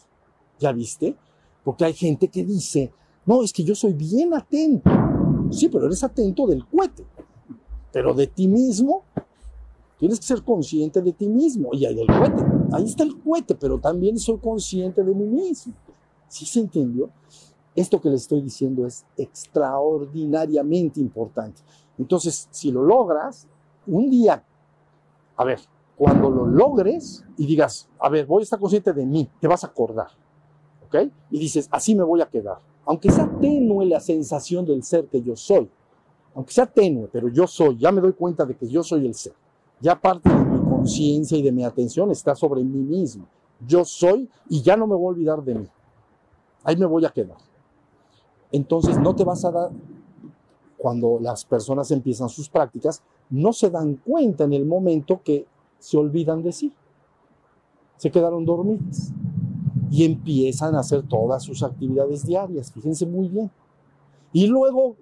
[0.59, 1.15] ¿Ya viste?
[1.63, 2.93] Porque hay gente que dice,
[3.25, 4.89] no, es que yo soy bien atento.
[5.51, 7.05] Sí, pero eres atento del cohete.
[7.91, 9.03] Pero de ti mismo,
[9.97, 11.69] Tienes que ser consciente de ti mismo.
[11.73, 12.43] Y hay el cohete.
[12.71, 15.73] Ahí está el cohete, pero también soy consciente de mí mismo.
[16.27, 17.09] ¿Sí se entendió?
[17.75, 21.61] Esto que les estoy diciendo es extraordinariamente importante.
[21.97, 23.47] Entonces, si lo logras,
[23.87, 24.43] un día,
[25.37, 25.59] a ver,
[25.97, 29.63] cuando lo logres y digas, a ver, voy a estar consciente de mí, te vas
[29.63, 30.07] a acordar,
[30.85, 31.09] ¿ok?
[31.31, 32.59] Y dices, así me voy a quedar.
[32.85, 35.69] Aunque sea tenue la sensación del ser que yo soy,
[36.33, 39.13] aunque sea tenue, pero yo soy, ya me doy cuenta de que yo soy el
[39.15, 39.33] ser.
[39.81, 43.27] Ya parte de mi conciencia y de mi atención está sobre mí mismo.
[43.65, 45.67] Yo soy y ya no me voy a olvidar de mí.
[46.63, 47.37] Ahí me voy a quedar.
[48.51, 49.71] Entonces no te vas a dar,
[50.77, 55.45] cuando las personas empiezan sus prácticas, no se dan cuenta en el momento que
[55.79, 56.73] se olvidan de sí.
[57.97, 59.11] Se quedaron dormidas
[59.89, 62.71] y empiezan a hacer todas sus actividades diarias.
[62.71, 63.51] Fíjense muy bien.
[64.33, 64.95] Y luego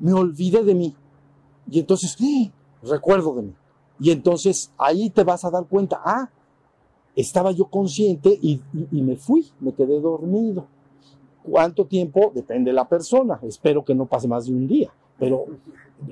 [0.00, 0.94] me olvidé de mí.
[1.70, 2.16] Y entonces
[2.82, 3.54] recuerdo de mí.
[4.00, 6.30] Y entonces ahí te vas a dar cuenta, ah,
[7.16, 10.66] estaba yo consciente y, me fui, me quedé dormido.
[11.42, 12.32] ¿Cuánto tiempo?
[12.34, 13.38] Depende de la persona.
[13.42, 14.90] Espero que no pase más de un día.
[15.18, 15.44] Pero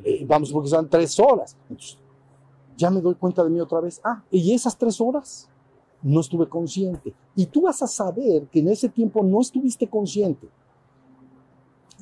[0.04, 1.56] eh, vamos, porque son tres horas.
[1.68, 1.98] Entonces,
[2.76, 4.00] ya me doy cuenta de mí otra vez.
[4.04, 5.48] Ah, y esas tres horas
[6.02, 7.14] no estuve consciente.
[7.34, 10.48] Y tú vas a saber que en ese tiempo no estuviste consciente.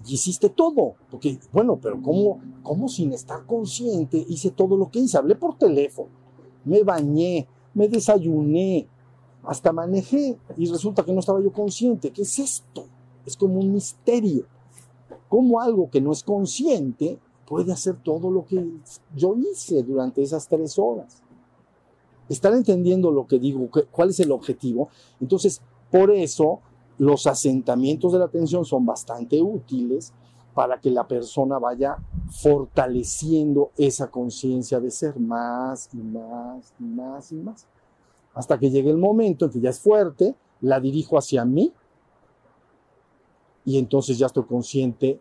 [0.06, 0.94] Y hiciste todo.
[1.10, 5.18] Porque, bueno, pero ¿cómo, ¿cómo sin estar consciente hice todo lo que hice?
[5.18, 6.10] Hablé por teléfono,
[6.64, 8.86] me bañé, me desayuné,
[9.42, 12.10] hasta manejé y resulta que no estaba yo consciente.
[12.10, 12.86] ¿Qué es esto?
[13.24, 14.46] Es como un misterio.
[15.28, 18.64] ¿Cómo algo que no es consciente puede hacer todo lo que
[19.14, 21.22] yo hice durante esas tres horas?
[22.28, 23.68] ¿Están entendiendo lo que digo?
[23.90, 24.88] ¿Cuál es el objetivo?
[25.20, 25.60] Entonces,
[25.90, 26.60] por eso
[27.00, 30.12] los asentamientos de la atención son bastante útiles
[30.52, 31.96] para que la persona vaya
[32.28, 37.66] fortaleciendo esa conciencia de ser más y más y más y más.
[38.34, 41.72] Hasta que llegue el momento en que ya es fuerte, la dirijo hacia mí
[43.64, 45.20] y entonces ya estoy consciente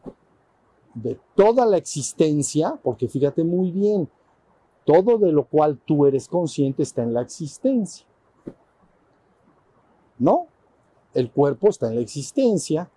[0.93, 4.09] de toda la existencia, porque fíjate muy bien,
[4.85, 8.05] todo de lo cual tú eres consciente está en la existencia.
[10.17, 10.47] ¿No?
[11.13, 12.89] El cuerpo está en la existencia,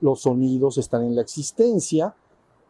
[0.00, 2.14] los sonidos están en la existencia,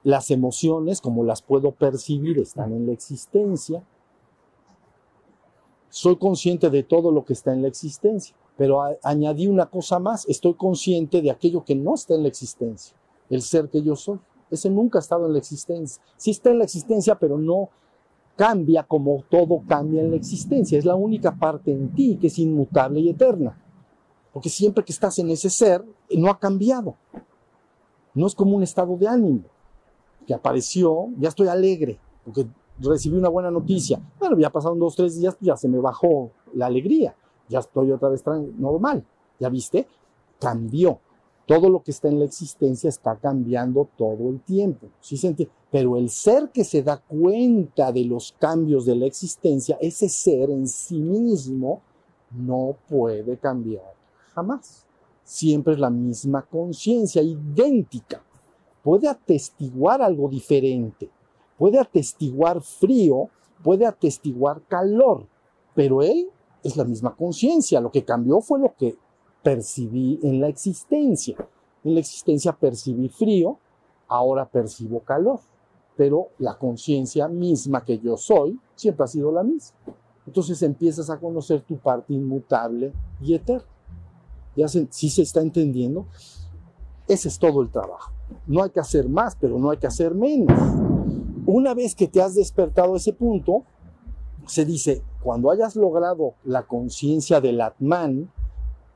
[0.04, 3.82] las emociones, como las puedo percibir, están en la existencia.
[5.88, 10.28] Soy consciente de todo lo que está en la existencia, pero añadí una cosa más,
[10.28, 12.94] estoy consciente de aquello que no está en la existencia,
[13.30, 14.18] el ser que yo soy.
[14.50, 16.02] Ese nunca ha estado en la existencia.
[16.16, 17.68] Sí está en la existencia, pero no
[18.36, 20.78] cambia como todo cambia en la existencia.
[20.78, 23.58] Es la única parte en ti que es inmutable y eterna.
[24.38, 25.84] Porque siempre que estás en ese ser,
[26.16, 26.94] no ha cambiado.
[28.14, 29.42] No es como un estado de ánimo
[30.28, 32.46] que apareció, ya estoy alegre, porque
[32.78, 34.00] recibí una buena noticia.
[34.20, 37.16] Bueno, ya pasaron dos, tres días, ya se me bajó la alegría,
[37.48, 38.22] ya estoy otra vez
[38.56, 39.04] normal.
[39.40, 39.88] ¿Ya viste?
[40.38, 41.00] Cambió.
[41.44, 44.86] Todo lo que está en la existencia está cambiando todo el tiempo.
[45.00, 45.34] ¿Sí se?
[45.68, 50.48] Pero el ser que se da cuenta de los cambios de la existencia, ese ser
[50.50, 51.80] en sí mismo
[52.30, 53.97] no puede cambiar
[54.38, 54.86] jamás.
[55.24, 58.22] Siempre es la misma conciencia, idéntica.
[58.82, 61.10] Puede atestiguar algo diferente,
[61.58, 63.28] puede atestiguar frío,
[63.62, 65.26] puede atestiguar calor,
[65.74, 66.30] pero él
[66.62, 67.80] es la misma conciencia.
[67.80, 68.96] Lo que cambió fue lo que
[69.42, 71.36] percibí en la existencia.
[71.84, 73.58] En la existencia percibí frío,
[74.06, 75.40] ahora percibo calor,
[75.96, 79.76] pero la conciencia misma que yo soy siempre ha sido la misma.
[80.26, 83.66] Entonces empiezas a conocer tu parte inmutable y eterna.
[84.58, 86.06] ¿Ya se, ¿Sí se está entendiendo?
[87.06, 88.12] Ese es todo el trabajo.
[88.48, 90.58] No hay que hacer más, pero no hay que hacer menos.
[91.46, 93.62] Una vez que te has despertado ese punto,
[94.46, 98.32] se dice, cuando hayas logrado la conciencia del Atman,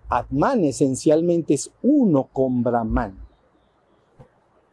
[0.08, 3.18] Atman esencialmente es uno con Brahman.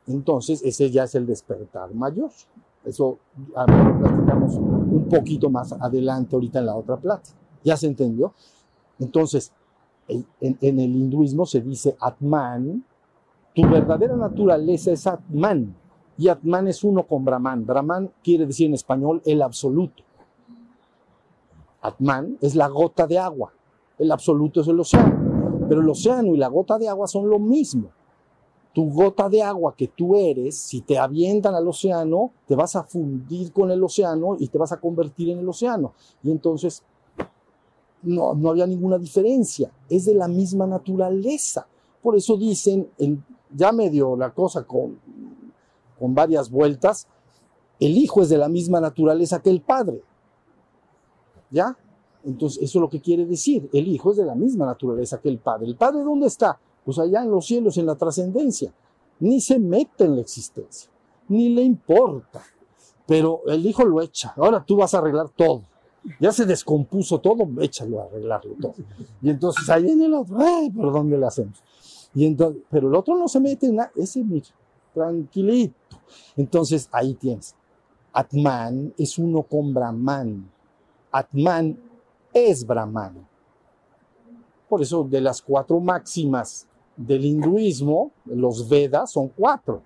[0.07, 2.31] Entonces, ese ya es el despertar mayor.
[2.83, 3.19] Eso
[3.55, 7.29] a platicamos un poquito más adelante ahorita en la otra plata.
[7.63, 8.33] ¿Ya se entendió?
[8.97, 9.53] Entonces,
[10.09, 12.83] en, el hinduismo se dice Atman,
[13.53, 15.75] tu verdadera naturaleza es Atman,
[16.17, 17.65] y Atman es uno con Brahman.
[17.65, 20.03] Brahman quiere decir en español el absoluto.
[21.81, 23.53] Atman es la gota de agua,
[23.97, 27.39] el absoluto es el océano, pero el océano y la gota de agua son lo
[27.39, 27.89] mismo.
[28.73, 32.83] Tu gota de agua que tú eres, si te avientan al océano, te vas a
[32.83, 35.93] fundir con el océano y te vas a convertir en el océano.
[36.21, 36.83] Y entonces
[38.03, 41.67] no, no había ninguna diferencia, es de la misma naturaleza.
[42.01, 43.23] Por eso dicen, en,
[43.53, 44.99] ya medio la cosa con,
[45.97, 47.07] con varias vueltas,
[47.79, 50.01] el hijo es de la misma naturaleza que el padre.
[51.51, 51.77] ¿Ya?
[52.23, 53.69] Entonces, eso es lo que quiere decir.
[53.73, 55.67] El hijo es de la misma naturaleza que el padre.
[55.67, 56.59] ¿El padre dónde está?
[56.89, 58.73] pues allá en los cielos, en la trascendencia.
[59.19, 60.89] Ni se mete en la existencia,
[61.27, 62.41] ni le importa.
[63.05, 64.33] Pero el hijo lo echa.
[64.37, 65.61] Ahora tú vas a arreglar todo.
[66.19, 68.75] Ya se descompuso todo, échalo a arreglarlo todo.
[69.21, 71.61] Y entonces ahí viene el otro, ay, pero ¿dónde le hacemos?
[72.13, 74.47] Y entonces, pero el otro no se mete en nada, ese mira,
[74.93, 75.75] tranquilito.
[76.35, 77.55] Entonces ahí tienes.
[78.13, 80.49] Atman es uno con Brahman.
[81.11, 81.77] Atman
[82.33, 83.27] es Brahman.
[84.67, 89.81] Por eso de las cuatro máximas del hinduismo, los Vedas son cuatro.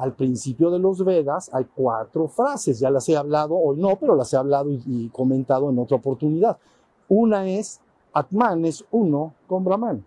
[0.00, 4.16] Al principio de los Vedas hay cuatro frases, ya las he hablado, hoy no, pero
[4.16, 6.56] las he hablado y, comentado en otra oportunidad.
[7.06, 7.82] Una es,
[8.14, 10.02] Atman es uno con Brahman.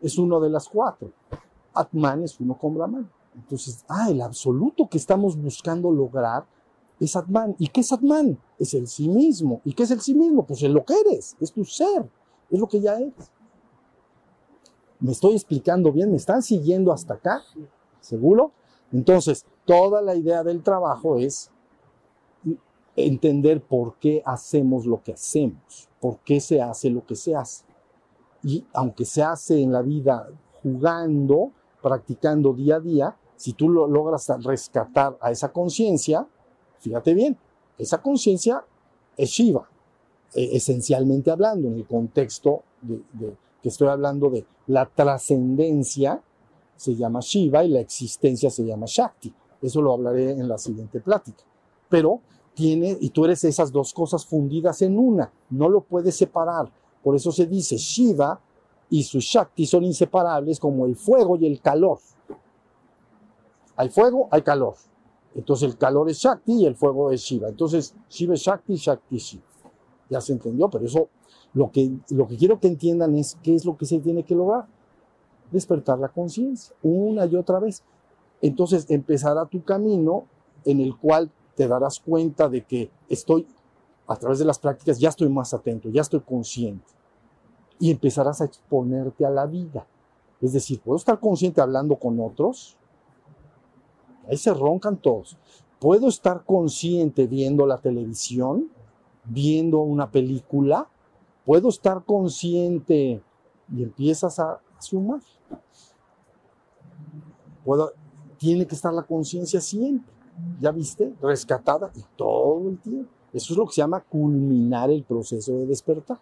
[0.00, 1.10] Es uno de las cuatro.
[1.74, 3.10] Atman es uno con Brahman.
[3.34, 6.46] Entonces, ah, el absoluto que estamos buscando lograr
[6.98, 7.54] es Atman.
[7.58, 8.38] ¿Y qué es Atman?
[8.58, 9.60] Es el sí mismo.
[9.66, 10.46] ¿Y qué es el sí mismo?
[10.46, 12.08] Pues es lo que eres, es tu ser,
[12.50, 13.30] es lo que ya eres.
[15.00, 16.10] ¿Me estoy explicando bien?
[16.10, 17.42] ¿Me están siguiendo hasta acá?
[18.04, 18.52] ¿Seguro?
[18.92, 21.50] Entonces, toda la idea del trabajo es
[22.96, 27.64] entender por qué hacemos lo que hacemos, por qué se hace lo que se hace.
[28.42, 30.28] Y aunque se hace en la vida
[30.62, 31.50] jugando,
[31.82, 36.28] practicando día a día, si tú lo logras rescatar a esa conciencia,
[36.78, 37.38] fíjate bien,
[37.78, 38.64] esa conciencia
[39.16, 39.66] es Shiva,
[40.34, 46.22] eh, esencialmente hablando, en el contexto de, de, que estoy hablando de la trascendencia,
[46.76, 49.32] se llama Shiva y la existencia se llama Shakti.
[49.62, 51.44] Eso lo hablaré en la siguiente plática.
[51.88, 52.20] Pero
[52.54, 56.70] tiene, y tú eres esas dos cosas fundidas en una, no lo puedes separar.
[57.02, 58.40] Por eso se dice Shiva
[58.90, 61.98] y su Shakti son inseparables como el fuego y el calor.
[63.76, 64.74] Hay fuego, hay calor.
[65.34, 67.48] Entonces el calor es Shakti y el fuego es Shiva.
[67.48, 69.44] Entonces Shiva es Shakti, Shakti Shiva.
[70.08, 71.08] Ya se entendió, pero eso
[71.54, 74.34] lo que, lo que quiero que entiendan es qué es lo que se tiene que
[74.34, 74.66] lograr.
[75.54, 77.84] Despertar la conciencia una y otra vez.
[78.42, 80.24] Entonces empezará tu camino
[80.64, 83.46] en el cual te darás cuenta de que estoy,
[84.08, 86.84] a través de las prácticas, ya estoy más atento, ya estoy consciente.
[87.78, 89.86] Y empezarás a exponerte a la vida.
[90.40, 92.76] Es decir, puedo estar consciente hablando con otros.
[94.28, 95.38] Ahí se roncan todos.
[95.78, 98.70] Puedo estar consciente viendo la televisión,
[99.24, 100.88] viendo una película.
[101.44, 103.22] Puedo estar consciente
[103.72, 105.20] y empiezas a, a sumar.
[107.64, 107.92] Puedo,
[108.38, 110.12] tiene que estar la conciencia siempre.
[110.60, 111.14] ¿Ya viste?
[111.22, 113.10] Rescatada y todo el tiempo.
[113.32, 116.18] Eso es lo que se llama culminar el proceso de despertar.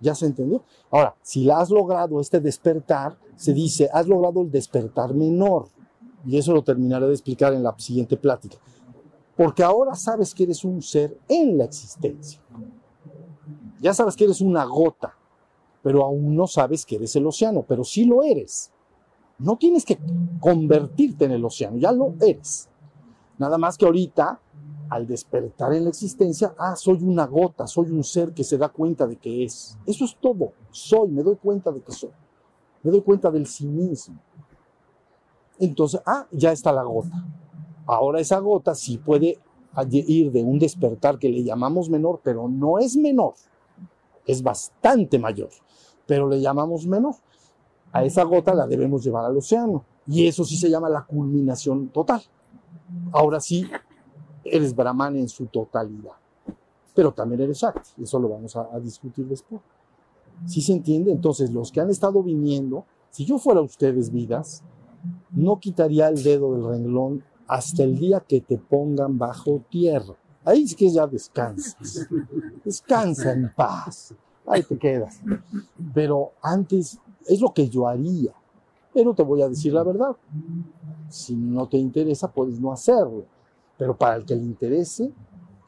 [0.00, 0.62] ¿Ya se entendió?
[0.90, 5.68] Ahora, si la has logrado este despertar, se dice, has logrado el despertar menor.
[6.24, 8.56] Y eso lo terminaré de explicar en la siguiente plática.
[9.36, 12.40] Porque ahora sabes que eres un ser en la existencia.
[13.80, 15.14] Ya sabes que eres una gota,
[15.82, 18.70] pero aún no sabes que eres el océano, pero sí lo eres.
[19.38, 19.98] No tienes que
[20.40, 22.68] convertirte en el océano, ya lo eres.
[23.38, 24.40] Nada más que ahorita,
[24.88, 28.68] al despertar en la existencia, ah, soy una gota, soy un ser que se da
[28.68, 29.76] cuenta de que es.
[29.86, 30.52] Eso es todo.
[30.70, 32.10] Soy, me doy cuenta de que soy.
[32.82, 34.16] Me doy cuenta del sí mismo.
[35.58, 37.26] Entonces, ah, ya está la gota.
[37.86, 39.38] Ahora esa gota sí puede
[39.90, 43.34] ir de un despertar que le llamamos menor, pero no es menor.
[44.26, 45.50] Es bastante mayor,
[46.06, 47.14] pero le llamamos menor.
[47.92, 49.84] A esa gota la debemos llevar al océano.
[50.06, 52.22] Y eso sí se llama la culminación total.
[53.12, 53.68] Ahora sí,
[54.44, 56.12] eres Brahman en su totalidad.
[56.94, 58.02] Pero también eres Shakti.
[58.02, 59.60] Eso lo vamos a, discutir después.
[60.46, 61.12] ¿Sí se entiende?
[61.12, 64.62] Entonces, los que han estado viniendo, si yo fuera ustedes vidas,
[65.30, 70.14] no quitaría el dedo del renglón hasta el día que te pongan bajo tierra.
[70.44, 72.08] Ahí sí que ya descansas.
[72.64, 74.14] Descansa en paz.
[74.46, 75.20] Ahí te quedas.
[75.94, 78.32] Pero antes es lo que yo haría.
[78.92, 80.16] Pero te voy a decir la verdad.
[81.08, 83.24] Si no te interesa, puedes no hacerlo.
[83.78, 85.12] Pero para el que le interese,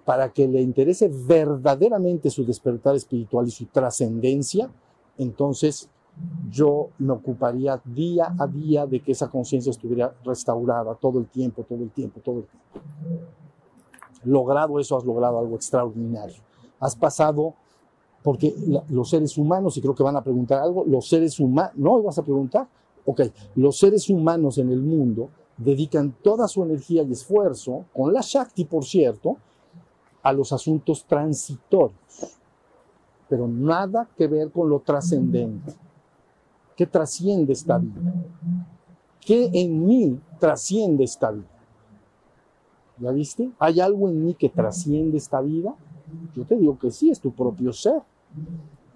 [0.04, 4.70] para que le interese verdaderamente su despertar espiritual y su trascendencia,
[5.16, 5.88] entonces
[6.50, 11.64] yo me ocuparía día a día de que esa conciencia estuviera restaurada todo el tiempo,
[11.64, 13.34] todo el tiempo, todo el tiempo.
[14.24, 16.42] Logrado eso, has logrado algo extraordinario.
[16.80, 17.54] Has pasado,
[18.22, 18.54] porque
[18.88, 22.02] los seres humanos, y creo que van a preguntar algo, los seres humanos, ¿no?
[22.02, 22.68] ¿Vas a preguntar?
[23.06, 23.22] Ok,
[23.56, 28.64] los seres humanos en el mundo dedican toda su energía y esfuerzo, con la Shakti,
[28.64, 29.36] por cierto,
[30.22, 32.38] a los asuntos transitorios,
[33.28, 35.74] pero nada que ver con lo trascendente.
[36.74, 38.12] ¿Qué trasciende esta vida?
[39.20, 41.53] ¿Qué en mí trasciende esta vida?
[42.98, 43.50] ¿Ya viste?
[43.58, 45.74] ¿Hay algo en mí que trasciende esta vida?
[46.34, 48.02] Yo te digo que sí, es tu propio ser.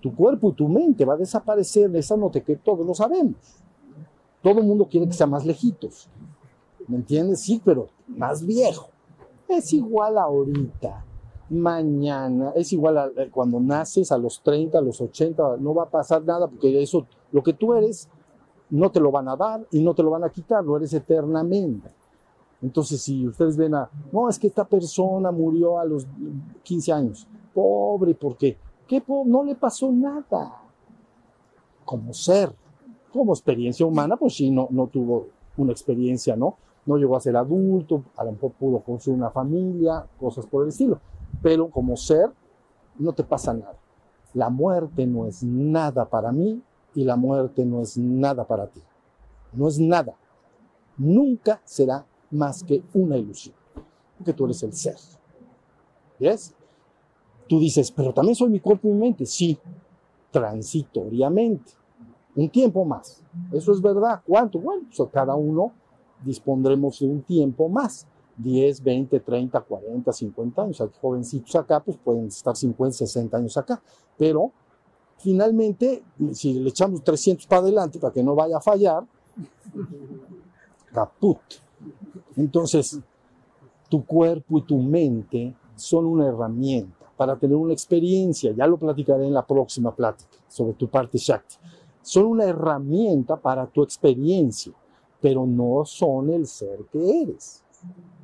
[0.00, 3.36] Tu cuerpo y tu mente va a desaparecer, esa nota que todos lo sabemos.
[4.42, 6.08] Todo el mundo quiere que sea más lejitos.
[6.86, 7.40] ¿Me entiendes?
[7.40, 8.88] Sí, pero más viejo.
[9.48, 11.04] Es igual ahorita,
[11.50, 15.84] mañana, es igual a, a cuando naces a los 30, a los 80, no va
[15.84, 18.08] a pasar nada porque eso, lo que tú eres,
[18.70, 20.92] no te lo van a dar y no te lo van a quitar, lo eres
[20.92, 21.88] eternamente.
[22.60, 26.06] Entonces, si ustedes ven a, no, es que esta persona murió a los
[26.64, 28.56] 15 años, pobre, ¿por qué?
[28.86, 30.62] ¿Qué po- no le pasó nada.
[31.84, 32.52] Como ser,
[33.12, 36.56] como experiencia humana, pues sí, no, no tuvo una experiencia, ¿no?
[36.84, 40.68] No llegó a ser adulto, a lo mejor pudo construir una familia, cosas por el
[40.70, 41.00] estilo.
[41.42, 42.30] Pero como ser,
[42.98, 43.76] no te pasa nada.
[44.34, 46.60] La muerte no es nada para mí
[46.94, 48.80] y la muerte no es nada para ti.
[49.52, 50.14] No es nada.
[50.96, 53.54] Nunca será más que una ilusión.
[54.16, 54.96] Porque tú eres el ser.
[56.18, 56.54] ¿Ves?
[57.48, 59.24] Tú dices, pero también soy mi cuerpo y mi mente.
[59.24, 59.58] Sí,
[60.30, 61.72] transitoriamente.
[62.36, 63.22] Un tiempo más.
[63.52, 64.20] Eso es verdad.
[64.26, 64.58] ¿Cuánto?
[64.58, 65.72] Bueno, pues cada uno
[66.24, 68.06] dispondremos de un tiempo más.
[68.36, 70.80] 10, 20, 30, 40, 50 años.
[70.80, 73.82] Aquí jovencitos acá, pues pueden estar 50, 60 años acá.
[74.16, 74.52] Pero
[75.18, 79.04] finalmente, si le echamos 300 para adelante para que no vaya a fallar,
[80.92, 81.38] caput.
[82.36, 83.00] Entonces,
[83.88, 88.52] tu cuerpo y tu mente son una herramienta para tener una experiencia.
[88.52, 91.56] Ya lo platicaré en la próxima plática sobre tu parte Shakti.
[92.02, 94.72] Son una herramienta para tu experiencia,
[95.20, 97.62] pero no son el ser que eres.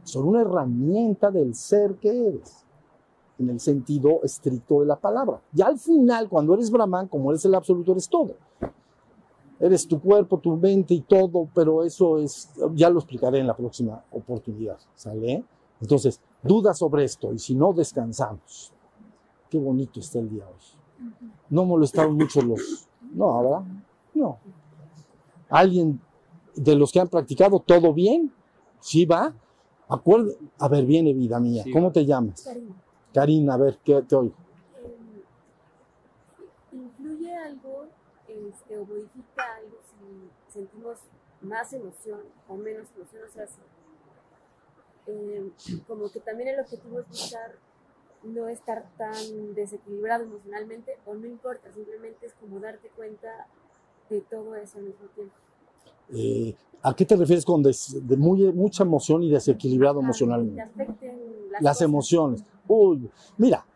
[0.05, 2.65] Son una herramienta del ser que eres,
[3.39, 5.41] en el sentido estricto de la palabra.
[5.53, 8.35] Ya al final, cuando eres Brahman, como eres el absoluto, eres todo.
[9.65, 13.57] Eres tu cuerpo, tu mente y todo, pero eso es, ya lo explicaré en la
[13.57, 15.43] próxima oportunidad, ¿sale?
[15.81, 18.75] Entonces, duda sobre esto y si no, descansamos.
[19.49, 21.09] Qué bonito está el día hoy.
[21.49, 22.87] No molestaron mucho los...
[23.15, 23.63] No, ¿verdad?
[24.13, 24.39] No.
[25.49, 25.99] ¿Alguien
[26.55, 28.31] de los que han practicado todo bien?
[28.81, 29.35] ¿Sí va?
[29.89, 30.33] Acuerdo.
[30.59, 31.63] A ver, viene vida mía.
[31.63, 32.43] Sí, ¿Cómo te llamas?
[32.45, 32.75] Karina,
[33.15, 34.35] Karina, a ver, ¿qué te oigo?
[34.83, 34.95] eh,
[36.71, 37.87] ¿influye algo
[38.49, 40.99] este, o modifica algo si sentimos
[41.43, 43.23] más emoción o menos emoción?
[43.29, 43.61] O sea, si,
[45.07, 45.51] eh,
[45.87, 47.57] como que también el objetivo es buscar
[48.23, 53.47] no estar tan desequilibrado emocionalmente o no importa, simplemente es como darte cuenta
[54.09, 55.35] de todo eso al mismo tiempo.
[56.11, 60.05] Eh, ¿A qué te refieres con des- de muy- mucha emoción y desequilibrado Ah, que
[60.07, 60.61] emocionalmente?
[60.63, 62.43] afecten las, emociones.
[62.69, 63.67] Uy, mira,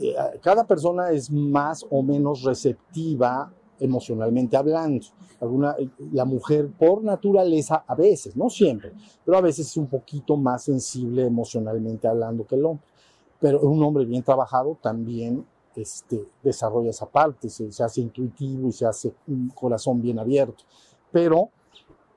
[0.00, 5.06] eh, cada persona es más o menos receptiva emocionalmente hablando.
[5.40, 8.92] Alguna, eh, la mujer por naturaleza, a veces, no siempre,
[9.24, 12.86] pero a veces es un poquito más sensible emocionalmente hablando que el hombre.
[13.40, 15.44] Pero un hombre bien trabajado también
[15.76, 20.64] este, desarrolla esa parte, se, se hace intuitivo y se hace un corazón bien abierto.
[21.10, 21.50] Pero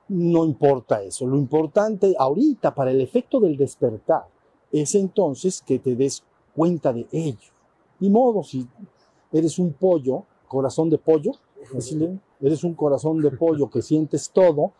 [0.09, 1.27] no importa eso.
[1.27, 4.25] Lo importante ahorita para el efecto del despertar
[4.71, 6.23] es entonces que te des
[6.55, 7.56] cuenta de ello.
[7.99, 8.67] Ni modo, si
[9.31, 11.31] eres un pollo, corazón de pollo,
[12.39, 14.71] eres un corazón de pollo que sientes todo,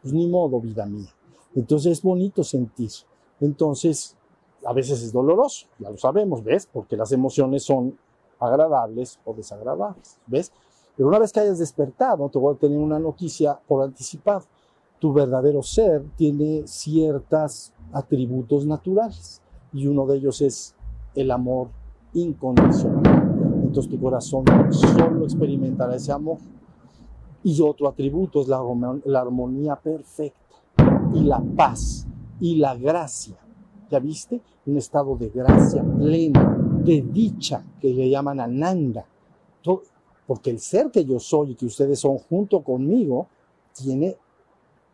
[0.00, 1.14] pues ni modo, vida mía.
[1.54, 2.90] Entonces es bonito sentir.
[3.40, 4.16] Entonces,
[4.64, 6.68] a veces es doloroso, ya lo sabemos, ¿ves?
[6.72, 7.98] Porque las emociones son
[8.38, 10.52] agradables o desagradables, ¿ves?
[10.96, 14.44] Pero una vez que hayas despertado, te voy a tener una noticia por anticipado.
[14.98, 19.42] Tu verdadero ser tiene ciertos atributos naturales
[19.72, 20.74] y uno de ellos es
[21.14, 21.68] el amor
[22.14, 23.62] incondicional.
[23.62, 26.38] Entonces tu corazón solo experimentará ese amor.
[27.42, 28.60] Y otro atributo es la,
[29.04, 30.38] la armonía perfecta
[31.14, 32.06] y la paz
[32.40, 33.36] y la gracia.
[33.90, 34.40] ¿Ya viste?
[34.66, 39.04] Un estado de gracia plena, de dicha, que le llaman ananda.
[40.26, 43.26] Porque el ser que yo soy y que ustedes son junto conmigo,
[43.74, 44.16] tiene,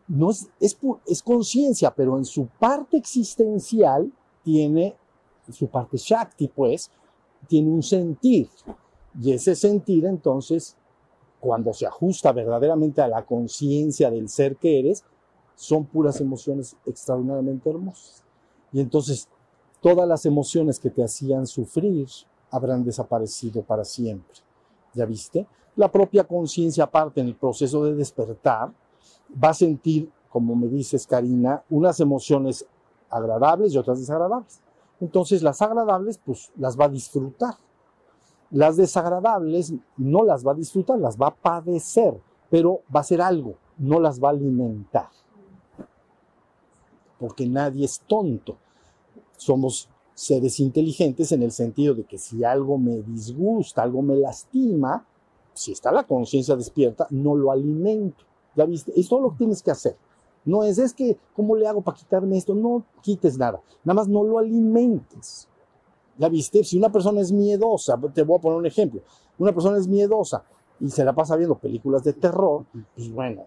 [0.07, 4.11] no es, es, es conciencia, pero en su parte existencial
[4.43, 4.95] tiene,
[5.51, 6.91] su parte Shakti, pues,
[7.49, 8.47] tiene un sentir.
[9.21, 10.77] Y ese sentir, entonces,
[11.39, 15.03] cuando se ajusta verdaderamente a la conciencia del ser que eres,
[15.55, 18.23] son puras emociones extraordinariamente hermosas.
[18.71, 19.27] Y entonces,
[19.81, 22.07] todas las emociones que te hacían sufrir
[22.51, 24.37] habrán desaparecido para siempre.
[24.93, 25.45] ¿Ya viste?
[25.75, 28.71] La propia conciencia, aparte en el proceso de despertar,
[29.43, 32.65] va a sentir, como me dices, Karina, unas emociones
[33.09, 34.61] agradables y otras desagradables.
[35.01, 37.55] Entonces, las agradables, pues las va a disfrutar.
[38.51, 42.19] Las desagradables no las va a disfrutar, las va a padecer,
[42.49, 45.09] pero va a ser algo, no las va a alimentar.
[47.19, 48.57] Porque nadie es tonto.
[49.37, 55.05] Somos seres inteligentes en el sentido de que si algo me disgusta, algo me lastima,
[55.53, 58.25] si está la conciencia despierta, no lo alimento.
[58.55, 58.91] ¿Ya viste?
[58.99, 59.95] Es todo lo que tienes que hacer.
[60.45, 62.55] No es, es que, ¿cómo le hago para quitarme esto?
[62.55, 63.61] No quites nada.
[63.83, 65.47] Nada más no lo alimentes.
[66.17, 66.63] ¿Ya viste?
[66.63, 69.01] Si una persona es miedosa, te voy a poner un ejemplo.
[69.37, 70.43] Una persona es miedosa
[70.79, 72.65] y se la pasa viendo películas de terror,
[72.95, 73.45] pues bueno,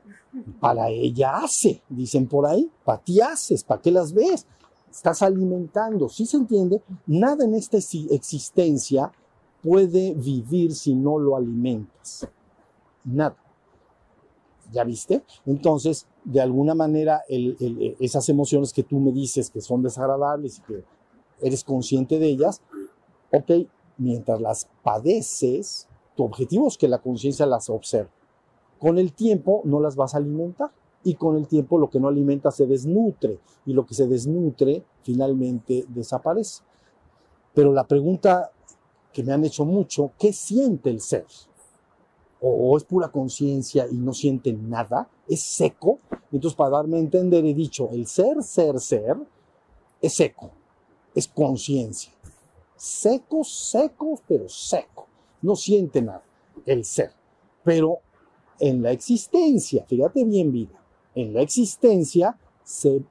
[0.60, 4.46] para ella hace, dicen por ahí, para ti haces, para qué las ves.
[4.90, 6.82] Estás alimentando, ¿sí se entiende?
[7.06, 9.10] Nada en esta existencia
[9.62, 12.28] puede vivir si no lo alimentas.
[13.04, 13.36] Nada.
[14.72, 15.22] ¿Ya viste?
[15.44, 20.62] Entonces, de alguna manera, el, esas emociones que tú me dices que son desagradables y
[20.62, 20.84] que
[21.42, 22.62] eres consciente de ellas,
[23.30, 23.66] ok,
[23.98, 28.10] mientras las padeces, tu objetivo es que la conciencia las observe.
[28.78, 30.70] Con el tiempo no las vas a alimentar
[31.04, 34.84] y con el tiempo lo que no alimenta se desnutre y lo que se desnutre
[35.02, 36.62] finalmente desaparece.
[37.54, 38.50] Pero la pregunta
[39.12, 41.26] que me han hecho mucho, ¿qué siente el ser?
[42.44, 46.00] O, es pura conciencia y no siente nada, es seco.
[46.32, 49.16] Entonces, para darme a entender, he dicho, el ser, ser, ser,
[50.00, 50.50] es seco,
[51.14, 52.12] es conciencia.
[52.74, 55.06] Seco, seco, pero seco.
[55.40, 56.24] No siente nada,
[56.66, 57.12] el ser.
[57.62, 58.00] Pero
[58.58, 60.82] en la existencia, fíjate bien, vida,
[61.14, 63.04] en la existencia se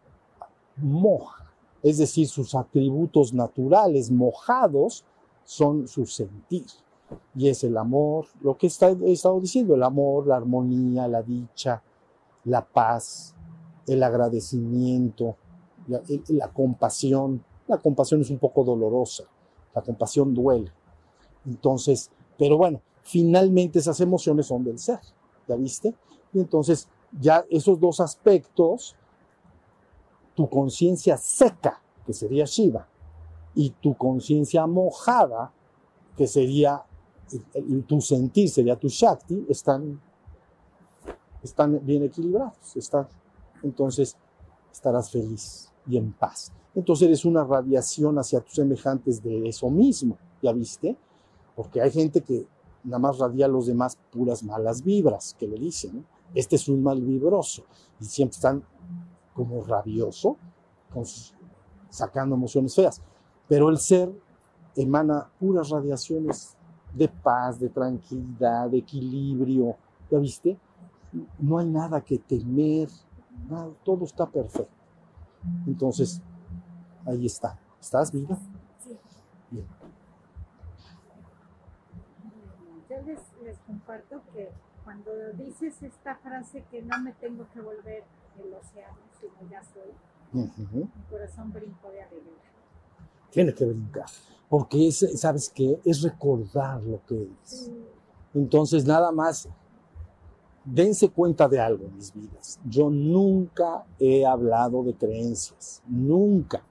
[0.75, 1.53] moja.
[1.81, 5.05] Es decir, sus atributos naturales mojados
[5.45, 6.65] son su sentir
[7.35, 11.21] y es el amor, lo que está, he estado diciendo, el amor, la armonía, la
[11.21, 11.81] dicha,
[12.45, 13.35] la paz,
[13.87, 15.35] el agradecimiento,
[15.87, 17.43] la, la, compasión.
[17.67, 19.23] La compasión es un poco dolorosa,
[19.73, 20.71] la compasión duele.
[21.45, 24.99] Entonces, pero bueno, finalmente esas emociones son del ser,
[25.47, 25.95] ¿ya viste?
[26.33, 26.87] Y entonces
[27.19, 28.95] ya esos dos aspectos,
[30.35, 32.87] tu conciencia seca, que sería Shiva,
[33.53, 35.51] y tu conciencia mojada,
[36.15, 36.83] que sería
[37.87, 39.99] tu sentir sería tu Shakti, están,
[41.43, 42.75] están bien equilibrados.
[42.75, 43.07] Están,
[43.63, 44.17] entonces
[44.71, 46.51] estarás feliz y en paz.
[46.73, 50.97] Entonces eres una radiación hacia tus semejantes de eso mismo, ¿ya viste?
[51.55, 52.47] Porque hay gente que
[52.83, 56.05] nada más radia a los demás puras malas vibras, que le dicen.
[56.33, 57.63] Este es un mal vibroso
[57.99, 58.63] y siempre están
[59.33, 60.37] como rabioso,
[61.89, 63.01] sacando emociones feas.
[63.49, 64.11] Pero el ser
[64.75, 66.55] emana puras radiaciones
[66.93, 69.75] de paz, de tranquilidad, de equilibrio.
[70.09, 70.57] ¿Ya viste?
[71.39, 72.89] No hay nada que temer,
[73.49, 74.71] nada, todo está perfecto.
[75.65, 76.21] Entonces,
[77.05, 77.59] ahí está.
[77.79, 78.37] ¿Estás viva?
[78.79, 78.97] Sí.
[79.49, 79.65] Bien.
[82.89, 84.51] Yo les, les comparto que
[84.83, 88.03] cuando dices esta frase que no me tengo que volver
[88.43, 89.91] el océano, sino ya soy,
[90.33, 92.51] mi corazón brinco de alegría.
[93.29, 94.07] Tiene que brincar.
[94.51, 95.79] Porque es, ¿sabes qué?
[95.85, 97.71] Es recordar lo que es.
[98.33, 99.47] Entonces, nada más,
[100.65, 102.59] dense cuenta de algo, mis vidas.
[102.65, 105.81] Yo nunca he hablado de creencias.
[105.87, 106.61] Nunca.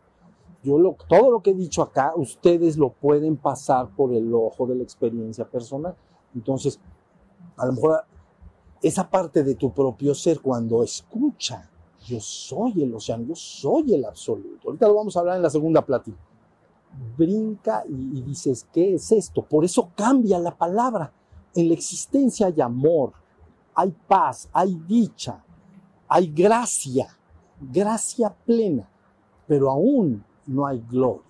[0.63, 4.67] Yo lo, todo lo que he dicho acá, ustedes lo pueden pasar por el ojo
[4.67, 5.97] de la experiencia personal.
[6.35, 6.79] Entonces,
[7.57, 8.05] a lo mejor
[8.83, 11.71] esa parte de tu propio ser, cuando escucha,
[12.05, 14.69] yo soy el océano, yo soy el absoluto.
[14.69, 16.19] Ahorita lo vamos a hablar en la segunda plática.
[17.17, 19.43] Brinca y, dices, ¿qué es esto?
[19.43, 21.13] Por eso cambia la palabra.
[21.55, 23.13] En la existencia hay amor,
[23.75, 25.43] hay paz, hay dicha,
[26.09, 27.09] hay gracia,
[27.61, 28.89] gracia plena,
[29.47, 31.23] pero aún no hay gloria.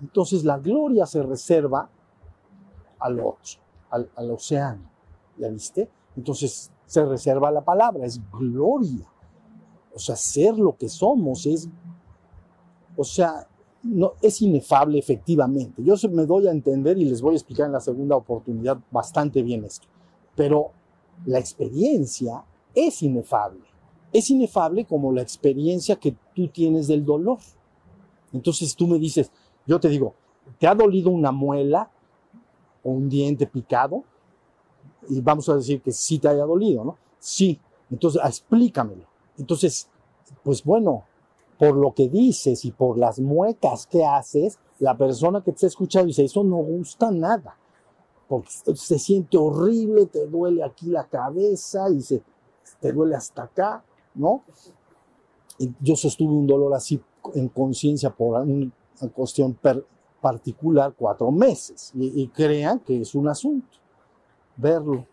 [0.00, 1.88] Entonces la gloria se reserva
[2.98, 3.60] al otro,
[3.90, 4.90] al, al océano.
[5.38, 5.88] ¿Ya viste?
[6.16, 9.06] Entonces se reserva la palabra, es gloria.
[9.94, 11.68] O sea, ser lo que somos es,
[12.96, 13.46] o sea,
[13.82, 15.82] no, es inefable efectivamente.
[15.82, 19.42] Yo me doy a entender y les voy a explicar en la segunda oportunidad bastante
[19.42, 19.86] bien esto.
[20.36, 20.70] Pero
[21.26, 23.60] la experiencia es inefable.
[24.12, 27.38] Es inefable como la experiencia que tú tienes del dolor.
[28.32, 29.30] Entonces tú me dices,
[29.66, 30.14] yo te digo,
[30.58, 31.90] ¿te ha dolido una muela
[32.82, 34.04] o un diente picado?
[35.08, 36.98] Y vamos a decir que sí te haya dolido, ¿no?
[37.18, 37.58] Sí.
[37.90, 39.04] Entonces, explícamelo.
[39.36, 39.88] Entonces,
[40.42, 41.04] pues bueno,
[41.62, 45.66] por lo que dices y por las muecas que haces, la persona que te está
[45.68, 47.56] escuchando dice, eso no gusta nada,
[48.26, 52.20] porque se siente horrible, te duele aquí la cabeza se,
[52.80, 53.84] te duele hasta acá,
[54.16, 54.42] ¿no?
[55.78, 57.00] Yo sostuve un dolor así
[57.32, 58.72] en conciencia por una
[59.14, 59.56] cuestión
[60.20, 63.78] particular cuatro meses, y, y crean que es un asunto,
[64.56, 65.06] verlo,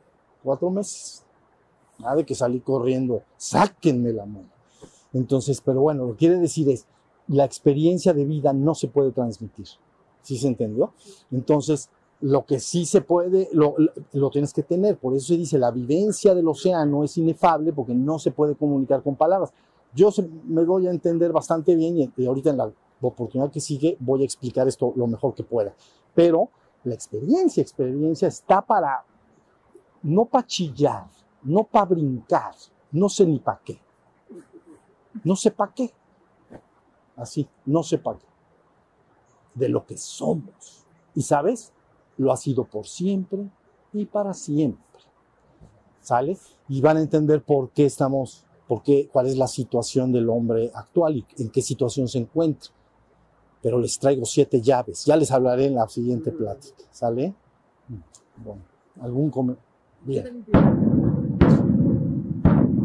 [0.44, 1.24] cuatro meses.
[2.00, 4.59] Nada de que salí corriendo, sáquenme la mano.
[5.14, 6.86] Entonces, pero bueno, lo que quiere decir es,
[7.28, 9.68] la experiencia de vida no se puede transmitir.
[10.22, 10.94] ¿Sí se entendió?
[11.32, 11.90] Entonces,
[12.22, 13.76] lo que sí se puede, lo,
[14.32, 14.98] tienes que tener.
[14.98, 19.04] Por eso se dice, la vivencia del océano es inefable porque no se puede comunicar
[19.04, 19.54] con palabras.
[19.94, 20.10] Yo
[20.46, 24.22] me voy a entender bastante bien y, y ahorita en la oportunidad que sigue voy
[24.22, 25.74] a explicar esto lo mejor que pueda.
[26.14, 26.50] Pero
[26.84, 29.04] la experiencia, experiencia está para,
[30.04, 31.06] no para chillar,
[31.44, 32.54] no para brincar,
[32.92, 33.80] no sé ni para qué.
[35.24, 35.92] No sé para qué.
[37.16, 38.26] Así, no sé para qué.
[39.56, 40.86] De lo que somos.
[41.16, 41.74] Y sabes,
[42.18, 43.50] lo ha sido por siempre
[43.94, 44.84] y para siempre.
[46.02, 46.38] ¿Sale?
[46.68, 50.72] Y van a entender por qué estamos, por qué, cuál es la situación del hombre
[50.74, 52.72] actual y en qué situación se encuentra.
[53.62, 55.06] Pero les traigo siete llaves.
[55.06, 56.84] Ya les hablaré en la siguiente plática.
[56.92, 57.34] ¿Sale?
[58.38, 58.62] Bueno,
[59.02, 59.70] algún comentario.
[60.06, 60.46] Bien.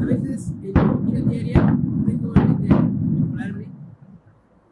[0.01, 3.69] A veces en mi vida diaria tengo ganas de mejorarme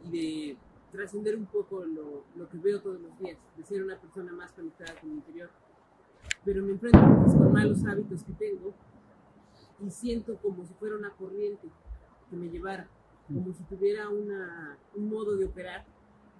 [0.03, 0.57] y de
[1.03, 4.53] trascender un poco lo, lo, que veo todos los días, de ser una persona más
[4.53, 5.49] conectada con mi interior.
[6.45, 8.73] Pero me enfrento con malos hábitos que tengo
[9.85, 11.67] y siento como si fuera una corriente
[12.29, 12.87] que me llevara,
[13.27, 15.85] como si tuviera una, un modo de operar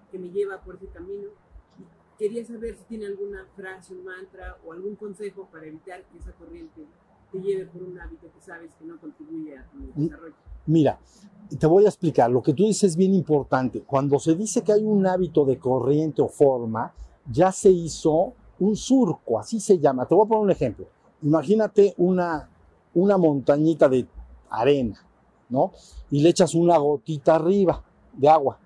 [0.09, 1.31] que me lleva por ese camino.
[1.77, 6.19] Y quería saber si tiene alguna frase, un mantra o algún consejo para evitar que
[6.19, 6.85] esa corriente
[7.33, 10.35] te lleve por un hábito que sabes que no contribuye a tu desarrollo.
[10.67, 10.99] Mira,
[11.59, 13.81] te voy a explicar, lo que tú dices es bien importante.
[13.81, 16.93] Cuando se dice que hay un hábito de corriente o forma,
[17.29, 20.05] ya se hizo un surco, así se llama.
[20.05, 20.87] Te voy a poner un ejemplo.
[21.23, 22.49] Imagínate una,
[22.93, 24.07] una montañita de
[24.49, 25.03] arena,
[25.49, 25.71] ¿no?
[26.11, 28.59] Y le echas una gotita arriba de agua.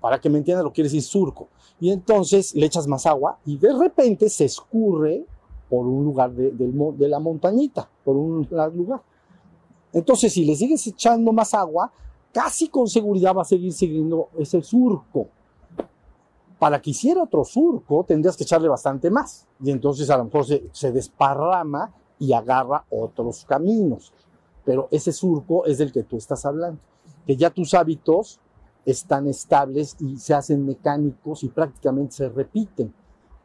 [0.00, 1.48] Para que me entiendas lo que quiere decir surco.
[1.78, 5.26] Y entonces le echas más agua y de repente se escurre
[5.68, 9.02] por un lugar de, la montañita, por un lugar.
[9.92, 11.90] Entonces, si le sigues echando más agua,
[12.32, 15.28] casi con seguridad va a seguir siguiendo ese surco.
[16.58, 19.46] Para que hiciera otro surco, tendrías que echarle bastante más.
[19.62, 24.12] Y entonces a lo mejor se, se desparrama y agarra otros caminos.
[24.64, 26.80] Pero ese surco es del que tú estás hablando.
[27.26, 28.40] Que ya tus hábitos
[28.84, 32.92] están estables y se hacen mecánicos y prácticamente se repiten,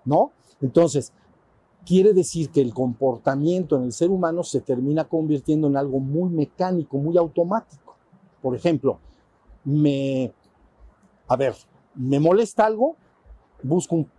[0.06, 0.32] ¿no?
[0.62, 1.12] Entonces,
[1.86, 6.30] quiere decir que el comportamiento en el ser humano se termina convirtiendo en algo muy
[6.30, 7.96] mecánico, muy automático.
[8.42, 9.00] Por ejemplo,
[9.64, 10.34] me,
[11.28, 11.56] a ver,
[11.96, 12.96] me molesta algo,
[13.62, 14.10] busco un,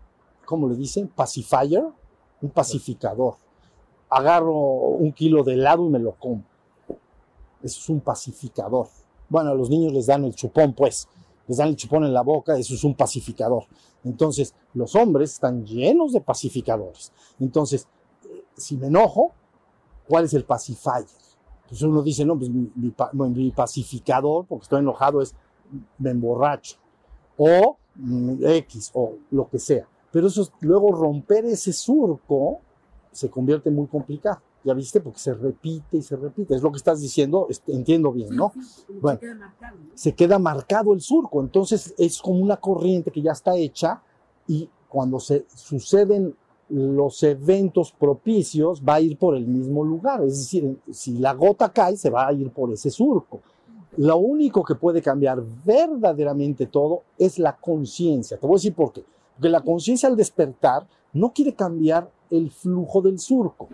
[0.45, 1.09] ¿cómo le dicen?
[1.09, 1.85] Pacifier,
[2.41, 3.37] un pacificador.
[4.11, 6.45] Agarro un kilo de helado y me lo como.
[7.63, 8.89] Eso es un pacificador.
[9.29, 11.09] Bueno, a los niños les dan el chupón, pues.
[11.47, 13.65] Les dan el chupón en la boca, eso es un pacificador.
[14.05, 17.13] Entonces, los hombres están llenos de pacificadores.
[17.41, 17.89] Entonces,
[18.57, 19.33] si me enojo,
[20.09, 21.07] ¿cuál es el pacifier?
[21.69, 25.35] Pues uno dice, no, pues mi, pacificador, porque estoy enojado, es
[25.99, 26.77] me emborracho.
[27.37, 27.79] O
[28.41, 29.89] X, o lo que sea.
[30.13, 32.61] Pero eso, luego romper ese surco
[33.11, 34.41] se convierte muy complicado.
[34.65, 35.01] ¿Ya viste?
[35.01, 36.55] Porque se repite y se repite.
[36.55, 38.53] Es lo que estás diciendo, entiendo bien, ¿no?
[39.01, 39.77] Bueno, se queda marcado.
[39.77, 39.91] ¿no?
[39.95, 41.41] se queda marcado el surco.
[41.43, 44.03] Entonces es como una corriente que ya está hecha
[44.49, 46.35] y cuando se suceden
[46.71, 50.23] los eventos propicios va a ir por el mismo lugar.
[50.25, 53.41] Es decir, si la gota cae, se va a ir por ese surco.
[53.97, 58.39] Lo único que puede cambiar verdaderamente todo es la conciencia.
[58.39, 59.05] Te voy a decir por qué.
[59.35, 63.69] Porque la conciencia al despertar no quiere cambiar el flujo del surco,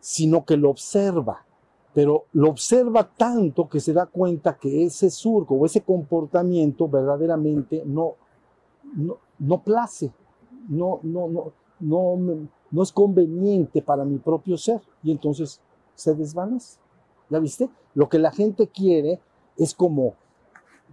[0.00, 1.44] sino que lo observa.
[1.92, 7.82] Pero lo observa tanto que se da cuenta que ese surco o ese comportamiento verdaderamente
[7.84, 8.14] no,
[8.94, 10.12] no, no place,
[10.68, 12.16] no, no, no, no,
[12.70, 14.80] no es conveniente para mi propio ser.
[15.02, 15.60] Y entonces
[15.94, 16.78] se desvanece.
[17.28, 17.68] ¿Ya viste?
[17.94, 19.20] Lo que la gente quiere
[19.56, 20.14] es como,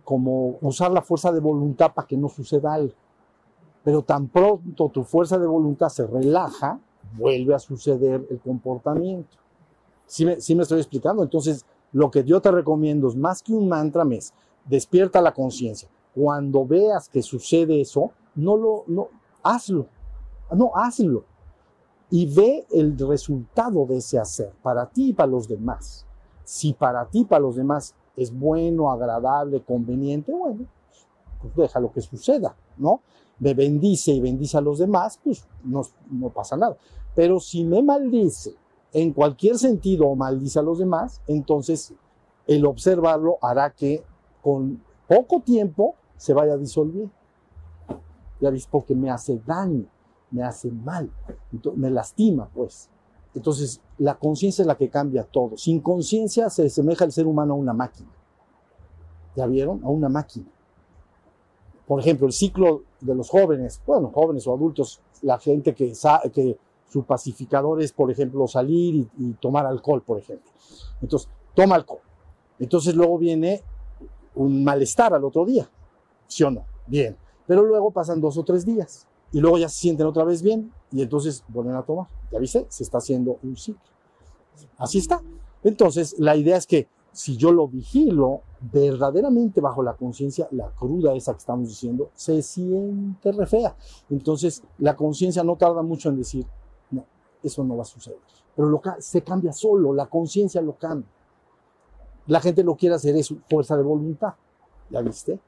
[0.03, 2.93] como usar la fuerza de voluntad para que no suceda algo.
[3.84, 6.80] Pero tan pronto tu fuerza de voluntad se relaja,
[7.16, 9.38] vuelve a suceder el comportamiento.
[10.05, 11.24] ¿Sí me, sí me estoy explicando?
[11.24, 14.34] Entonces, lo que yo te recomiendo es más que un mantra, es
[14.66, 15.89] despierta la conciencia.
[16.14, 19.10] Cuando veas que sucede eso, no lo, no,
[19.43, 19.88] hazlo.
[20.51, 21.24] No, hazlo.
[22.10, 26.05] Y ve el resultado de ese hacer, para ti y para los demás.
[26.43, 30.66] Si para ti y para los demás es bueno, agradable, conveniente, bueno,
[31.41, 33.01] pues deja lo que suceda, ¿no?
[33.40, 35.84] Me bendice y bendice a los demás, pues no,
[36.30, 36.78] pasa nada.
[37.16, 38.56] Pero si me maldice
[38.94, 41.94] en cualquier sentido o maldice a los demás, entonces
[42.48, 44.04] el observarlo hará que
[44.42, 47.10] con poco tiempo se vaya a disolver.
[48.40, 49.86] Ya ves, porque me hace daño,
[50.32, 51.12] me hace mal,
[51.76, 52.90] me lastima, pues.
[53.34, 55.58] Entonces, la conciencia es la que cambia todo.
[55.58, 58.10] Sin conciencia se asemeja el ser humano a una máquina.
[59.36, 59.84] ¿Ya vieron?
[59.84, 60.48] A una máquina.
[61.88, 65.94] Por ejemplo, el ciclo de los jóvenes, bueno, jóvenes o adultos, la gente que,
[66.34, 66.58] que
[66.90, 70.52] su pacificador es, por ejemplo, salir y, y tomar alcohol, por ejemplo.
[71.02, 72.02] Entonces, toma alcohol.
[72.60, 73.62] Entonces luego viene
[74.36, 75.70] un malestar al otro día,
[76.28, 76.66] ¿sí o no?
[76.86, 77.16] Bien.
[77.46, 80.72] Pero luego pasan dos o tres días y luego ya se sienten otra vez bien
[80.92, 82.08] y entonces vuelven a tomar.
[82.32, 82.66] ¿Ya viste?
[82.70, 83.82] Se está haciendo un ciclo.
[84.78, 85.22] Así está.
[85.64, 91.15] Entonces, la idea es que si yo lo vigilo verdaderamente bajo la conciencia, la cruda
[91.15, 93.76] esa que estamos diciendo, se siente re fea.
[94.11, 96.45] Entonces, la conciencia no tarda mucho en decir,
[96.91, 97.03] no,
[97.41, 98.20] eso no va a suceder.
[98.55, 101.09] Pero lo, se cambia solo, la conciencia lo cambia.
[102.28, 104.36] La gente lo quiere hacer, es fuerza de voluntad.
[104.91, 105.39] ¿Ya viste?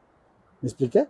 [0.61, 1.07] ¿Me expliqué?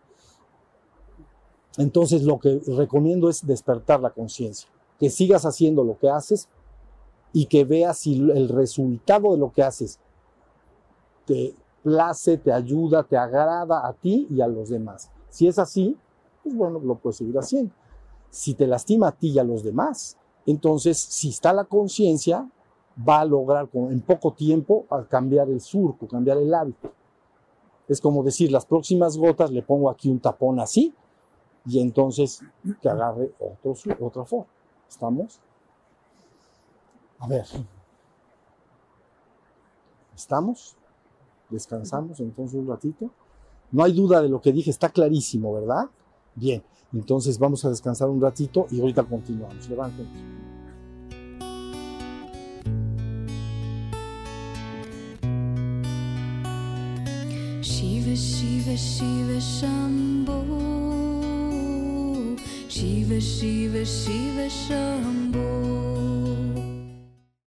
[1.78, 4.68] Entonces, lo que recomiendo es despertar la conciencia.
[5.00, 6.50] Que sigas haciendo lo que haces
[7.32, 10.02] y que veas si el resultado de lo que haces
[11.30, 11.54] te
[11.84, 15.12] place, te ayuda, te agrada a ti y a los demás.
[15.30, 15.96] Si es así,
[16.42, 17.72] pues bueno, lo puedes seguir haciendo.
[18.32, 20.18] Si te lastima a ti y a los demás,
[20.48, 22.50] entonces si está la conciencia,
[23.08, 26.92] va a lograr en poco tiempo cambiar el surco, cambiar el hábito.
[27.88, 30.96] Es como decir, las próximas gotas le pongo aquí un tapón así
[31.68, 32.42] y entonces
[32.82, 33.32] que agarre
[34.00, 34.48] otra forma.
[34.90, 35.40] ¿Estamos?
[37.20, 37.46] A ver.
[40.16, 40.76] ¿Estamos?
[41.50, 43.10] Descansamos entonces un ratito.
[43.72, 45.90] No hay duda de lo que dije, está clarísimo, ¿verdad?
[46.36, 49.70] Bien, entonces vamos a descansar un ratito y ahorita continuamos.
[49.70, 50.12] Levántenos.
[57.62, 60.20] Shiva, Shiva, Shiva.
[63.20, 65.79] Shiva, Shiva.